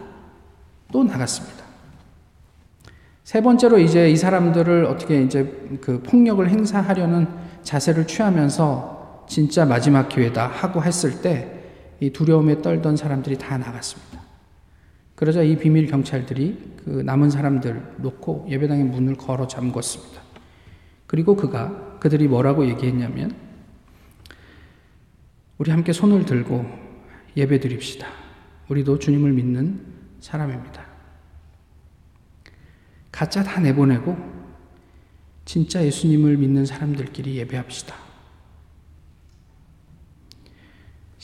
또 0.92 1.04
나갔습니다. 1.04 1.64
세 3.24 3.42
번째로 3.42 3.78
이제 3.78 4.08
이 4.08 4.16
사람들을 4.16 4.84
어떻게 4.86 5.22
이제 5.22 5.68
그 5.80 6.00
폭력을 6.02 6.48
행사하려는 6.48 7.26
자세를 7.62 8.06
취하면서 8.06 8.93
진짜 9.26 9.64
마지막 9.64 10.08
기회다 10.08 10.46
하고 10.46 10.82
했을 10.82 11.20
때 11.22 11.54
이 12.00 12.10
두려움에 12.10 12.60
떨던 12.60 12.96
사람들이 12.96 13.38
다 13.38 13.56
나갔습니다. 13.56 14.22
그러자 15.14 15.42
이 15.42 15.56
비밀 15.56 15.86
경찰들이 15.86 16.74
그 16.84 16.90
남은 16.90 17.30
사람들 17.30 17.94
놓고 17.98 18.46
예배당의 18.50 18.84
문을 18.84 19.14
걸어 19.14 19.46
잠궜습니다. 19.46 20.20
그리고 21.06 21.36
그가 21.36 21.98
그들이 22.00 22.26
뭐라고 22.28 22.66
얘기했냐면 22.66 23.34
우리 25.56 25.70
함께 25.70 25.92
손을 25.92 26.26
들고 26.26 26.66
예배 27.36 27.60
드립시다. 27.60 28.08
우리도 28.68 28.98
주님을 28.98 29.32
믿는 29.32 29.80
사람입니다. 30.20 30.84
가짜 33.12 33.44
다 33.44 33.60
내보내고 33.60 34.16
진짜 35.44 35.84
예수님을 35.84 36.36
믿는 36.38 36.66
사람들끼리 36.66 37.36
예배합시다. 37.36 38.03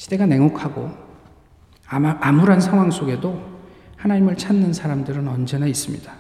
시대가 0.01 0.25
냉혹하고 0.25 0.91
암울한 1.87 2.59
상황 2.63 2.91
속에도 2.91 3.39
하나님을 3.99 4.35
찾는 4.35 4.73
사람들은 4.73 5.29
언제나 5.29 5.67
있습니다. 5.67 6.11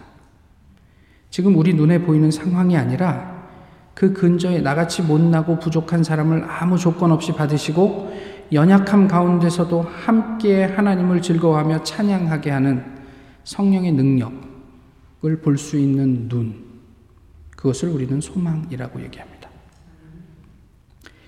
지금 1.31 1.57
우리 1.57 1.73
눈에 1.73 2.03
보이는 2.03 2.31
상황이 2.31 2.77
아니라 2.77 3.49
그 3.95 4.13
근저에 4.13 4.61
나같이 4.61 5.01
못나고 5.01 5.61
부족한 5.61 6.05
사람을 6.05 6.45
아무 6.47 6.77
조건 6.77 7.11
없이 7.11 7.33
받으시고 7.33 8.13
연약함 8.53 9.09
가운데서도 9.09 9.81
함께 9.81 10.65
하나님을 10.65 11.23
즐거워하며 11.23 11.83
찬양하게 11.83 12.51
하는 12.51 12.85
성령의 13.45 13.93
능력을 13.93 15.41
볼 15.43 15.57
수 15.57 15.79
있는 15.79 16.29
눈. 16.29 16.67
그것을 17.57 17.89
우리는 17.89 18.21
소망이라고 18.21 19.03
얘기합니다. 19.05 19.49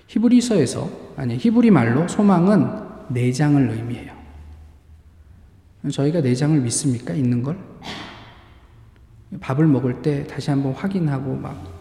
히브리서에서, 0.05 1.02
아니, 1.15 1.37
히브리 1.37 1.71
말로 1.71 2.07
소망은 2.07 2.67
내장을 3.09 3.69
의미해요. 3.69 4.13
저희가 5.91 6.21
내장을 6.21 6.59
믿습니까? 6.61 7.13
있는 7.13 7.43
걸? 7.43 7.57
밥을 9.41 9.67
먹을 9.67 10.01
때 10.01 10.25
다시 10.27 10.49
한번 10.49 10.73
확인하고 10.73 11.35
막 11.35 11.73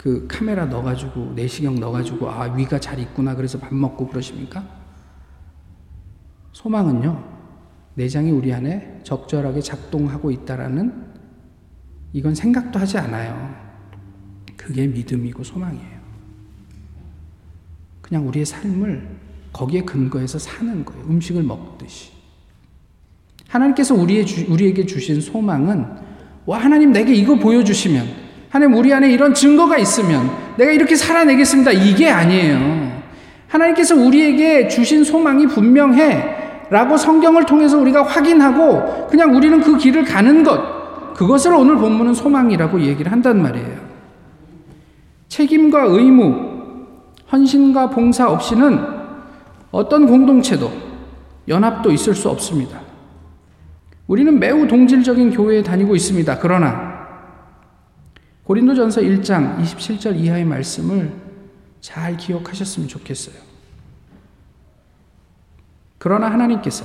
그 0.00 0.26
카메라 0.26 0.64
넣어가지고 0.64 1.34
내시경 1.34 1.74
넣어가지고 1.74 2.30
아 2.30 2.44
위가 2.54 2.80
잘 2.80 2.98
있구나 3.00 3.34
그래서 3.34 3.58
밥 3.58 3.74
먹고 3.74 4.08
그러십니까? 4.08 4.66
소망은요 6.52 7.22
내장이 7.96 8.30
우리 8.30 8.50
안에 8.54 9.00
적절하게 9.02 9.60
작동하고 9.60 10.30
있다라는 10.30 11.10
이건 12.14 12.34
생각도 12.34 12.78
하지 12.78 12.96
않아요. 12.96 13.54
그게 14.56 14.86
믿음이고 14.86 15.44
소망이에요. 15.44 15.99
그냥 18.10 18.26
우리의 18.26 18.44
삶을 18.44 19.06
거기에 19.52 19.82
근거해서 19.82 20.38
사는 20.38 20.84
거예요. 20.84 21.04
음식을 21.08 21.44
먹듯이. 21.44 22.10
하나님께서 23.48 23.94
우리의 23.94 24.26
주, 24.26 24.52
우리에게 24.52 24.84
주신 24.84 25.20
소망은 25.20 25.86
와 26.44 26.58
하나님 26.58 26.92
내게 26.92 27.14
이거 27.14 27.36
보여주시면 27.36 28.04
하나님 28.48 28.76
우리 28.76 28.92
안에 28.92 29.12
이런 29.12 29.32
증거가 29.32 29.78
있으면 29.78 30.28
내가 30.58 30.72
이렇게 30.72 30.96
살아내겠습니다. 30.96 31.70
이게 31.70 32.10
아니에요. 32.10 33.00
하나님께서 33.46 33.94
우리에게 33.94 34.68
주신 34.68 35.04
소망이 35.04 35.46
분명해. 35.46 36.38
라고 36.70 36.96
성경을 36.96 37.46
통해서 37.46 37.78
우리가 37.78 38.04
확인하고 38.04 39.08
그냥 39.08 39.34
우리는 39.34 39.60
그 39.60 39.76
길을 39.76 40.04
가는 40.04 40.44
것. 40.44 41.14
그것을 41.14 41.52
오늘 41.52 41.76
본문은 41.76 42.14
소망이라고 42.14 42.80
얘기를 42.80 43.10
한단 43.10 43.42
말이에요. 43.42 43.90
책임과 45.28 45.84
의무, 45.86 46.49
헌신과 47.32 47.90
봉사 47.90 48.30
없이는 48.30 49.00
어떤 49.70 50.06
공동체도 50.06 50.70
연합도 51.48 51.92
있을 51.92 52.14
수 52.14 52.28
없습니다. 52.28 52.80
우리는 54.06 54.38
매우 54.38 54.66
동질적인 54.66 55.30
교회에 55.30 55.62
다니고 55.62 55.94
있습니다. 55.94 56.38
그러나 56.40 56.90
고린도전서 58.44 59.02
1장 59.02 59.60
27절 59.60 60.16
이하의 60.16 60.44
말씀을 60.44 61.12
잘 61.80 62.16
기억하셨으면 62.16 62.88
좋겠어요. 62.88 63.36
그러나 65.98 66.30
하나님께서 66.30 66.84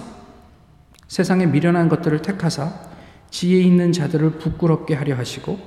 세상의 1.08 1.48
미련한 1.48 1.90
것들을 1.90 2.22
택하사 2.22 2.72
지혜 3.32 3.62
있는 3.62 3.92
자들을 3.92 4.32
부끄럽게 4.32 4.94
하려 4.94 5.16
하시고 5.16 5.58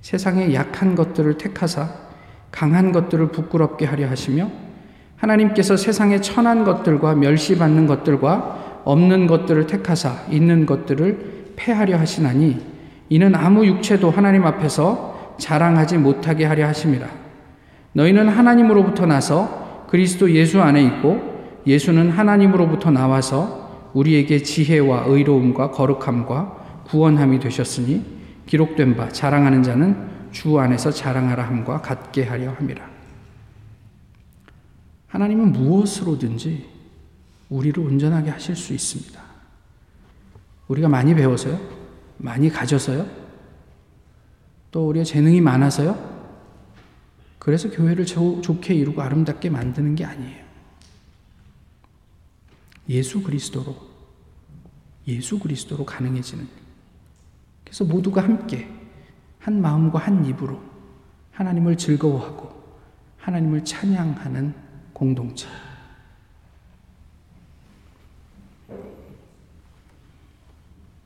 세상의 0.00 0.54
약한 0.54 0.94
것들을 0.94 1.38
택하사 1.38 2.11
강한 2.52 2.92
것들을 2.92 3.28
부끄럽게 3.28 3.86
하려 3.86 4.08
하시며 4.08 4.48
하나님께서 5.16 5.76
세상의 5.76 6.22
천한 6.22 6.64
것들과 6.64 7.14
멸시받는 7.14 7.86
것들과 7.86 8.82
없는 8.84 9.26
것들을 9.26 9.66
택하사 9.66 10.14
있는 10.30 10.66
것들을 10.66 11.54
패하려 11.56 11.98
하시나니 11.98 12.58
이는 13.08 13.34
아무 13.34 13.66
육체도 13.66 14.10
하나님 14.10 14.44
앞에서 14.46 15.34
자랑하지 15.38 15.98
못하게 15.98 16.44
하려 16.44 16.66
하심이라. 16.66 17.06
너희는 17.94 18.28
하나님으로부터 18.28 19.06
나서 19.06 19.84
그리스도 19.88 20.30
예수 20.32 20.60
안에 20.60 20.82
있고 20.84 21.20
예수는 21.66 22.10
하나님으로부터 22.10 22.90
나와서 22.90 23.90
우리에게 23.92 24.42
지혜와 24.42 25.04
의로움과 25.06 25.70
거룩함과 25.70 26.56
구원함이 26.86 27.38
되셨으니 27.38 28.02
기록된 28.46 28.96
바 28.96 29.08
자랑하는 29.08 29.62
자는 29.62 29.96
주 30.32 30.58
안에서 30.58 30.90
자랑하라 30.90 31.46
함과 31.46 31.80
같게 31.82 32.24
하려 32.24 32.52
함이라. 32.52 32.90
하나님은 35.08 35.52
무엇으로든지 35.52 36.68
우리를 37.50 37.78
온전하게 37.78 38.30
하실 38.30 38.56
수 38.56 38.72
있습니다. 38.72 39.22
우리가 40.68 40.88
많이 40.88 41.14
배워서요? 41.14 41.60
많이 42.16 42.48
가져서요? 42.48 43.06
또 44.70 44.88
우리가 44.88 45.04
재능이 45.04 45.42
많아서요? 45.42 46.10
그래서 47.38 47.68
교회를 47.70 48.06
좋게 48.06 48.72
이루고 48.74 49.02
아름답게 49.02 49.50
만드는 49.50 49.96
게 49.96 50.04
아니에요. 50.04 50.42
예수 52.88 53.22
그리스도로, 53.22 53.76
예수 55.06 55.38
그리스도로 55.38 55.84
가능해지는. 55.84 56.48
그래서 57.64 57.84
모두가 57.84 58.22
함께 58.22 58.81
한 59.42 59.60
마음과 59.60 59.98
한 59.98 60.24
입으로 60.24 60.60
하나님을 61.32 61.76
즐거워하고 61.76 62.48
하나님을 63.18 63.64
찬양하는 63.64 64.54
공동체. 64.92 65.48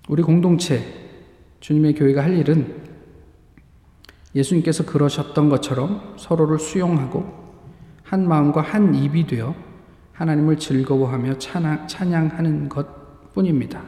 우리 0.08 0.22
공동체, 0.22 0.84
주님의 1.60 1.94
교회가 1.94 2.22
할 2.22 2.36
일은 2.36 2.84
예수님께서 4.34 4.84
그러셨던 4.84 5.48
것처럼 5.48 6.14
서로를 6.18 6.58
수용하고 6.58 7.46
한 8.02 8.28
마음과 8.28 8.60
한 8.60 8.94
입이 8.94 9.26
되어 9.26 9.54
하나님을 10.12 10.58
즐거워하며 10.58 11.38
찬양, 11.38 11.88
찬양하는 11.88 12.68
것 12.68 13.32
뿐입니다. 13.32 13.82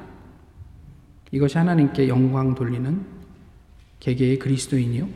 이것이 1.33 1.59
하나님께 1.59 2.09
영광 2.09 2.55
돌리는 2.55 3.18
개개의 4.01 4.39
그리스도인이요, 4.39 5.09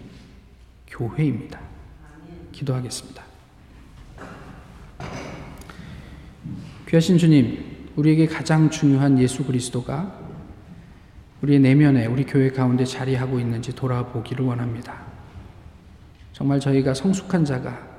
교회입니다. 0.87 1.61
기도하겠습니다. 2.53 3.25
귀하신 6.89 7.17
주님, 7.17 7.89
우리에게 7.97 8.27
가장 8.27 8.71
중요한 8.71 9.19
예수 9.19 9.45
그리스도가 9.45 10.21
우리의 11.43 11.61
내면에 11.61 12.07
우리 12.07 12.25
교회 12.25 12.51
가운데 12.51 12.85
자리하고 12.85 13.41
있는지 13.41 13.75
돌아보기를 13.75 14.45
원합니다. 14.45 15.03
정말 16.33 16.61
저희가 16.61 16.95
성숙한 16.95 17.45
자가 17.45 17.91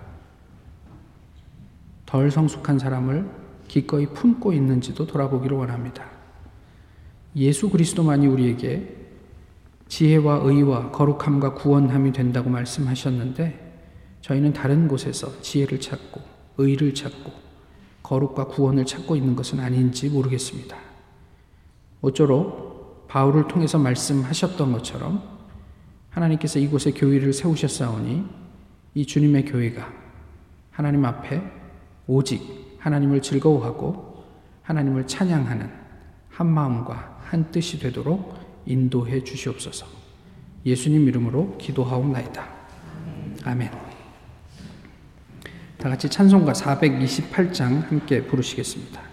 덜 2.06 2.30
성숙한 2.30 2.78
사람을 2.78 3.30
기꺼이 3.68 4.06
품고 4.08 4.54
있는지도 4.54 5.08
돌아보기를 5.08 5.58
원합니다. 5.58 6.06
예수 7.36 7.70
그리스도만이 7.70 8.28
우리에게 8.28 9.03
지혜와 9.94 10.40
의와 10.42 10.90
거룩함과 10.90 11.54
구원함이 11.54 12.14
된다고 12.14 12.50
말씀하셨는데 12.50 13.74
저희는 14.22 14.52
다른 14.52 14.88
곳에서 14.88 15.40
지혜를 15.42 15.80
찾고 15.80 16.20
의를 16.58 16.96
찾고 16.96 17.32
거룩과 18.02 18.48
구원을 18.48 18.88
찾고 18.88 19.16
있는 19.16 19.36
것은 19.36 19.60
아닌지 19.60 20.10
모르겠습니다. 20.10 20.76
모쪼록 22.02 23.08
바울을 23.08 23.48
통해서 23.48 23.78
말씀하셨던 23.78 24.72
것처럼 24.72 25.22
하나님께서 26.10 26.58
이곳에 26.58 26.90
교회를 26.90 27.32
세우셨사오니 27.32 28.26
이 28.96 29.06
주님의 29.06 29.46
교회가 29.46 29.94
하나님 30.72 31.06
앞에 31.06 31.40
오직 32.08 32.42
하나님을 32.80 33.22
즐거워하고 33.22 34.24
하나님을 34.64 35.06
찬양하는 35.06 35.70
한 36.30 36.48
마음과 36.48 37.20
한 37.26 37.52
뜻이 37.52 37.78
되도록 37.78 38.43
인도해 38.66 39.24
주시옵소서. 39.24 39.86
예수님 40.66 41.08
이름으로 41.08 41.58
기도하옵나이다. 41.58 42.48
아멘. 43.44 43.72
다 45.78 45.90
같이 45.90 46.10
찬송가 46.10 46.54
428장 46.54 47.88
함께 47.90 48.24
부르시겠습니다. 48.24 49.13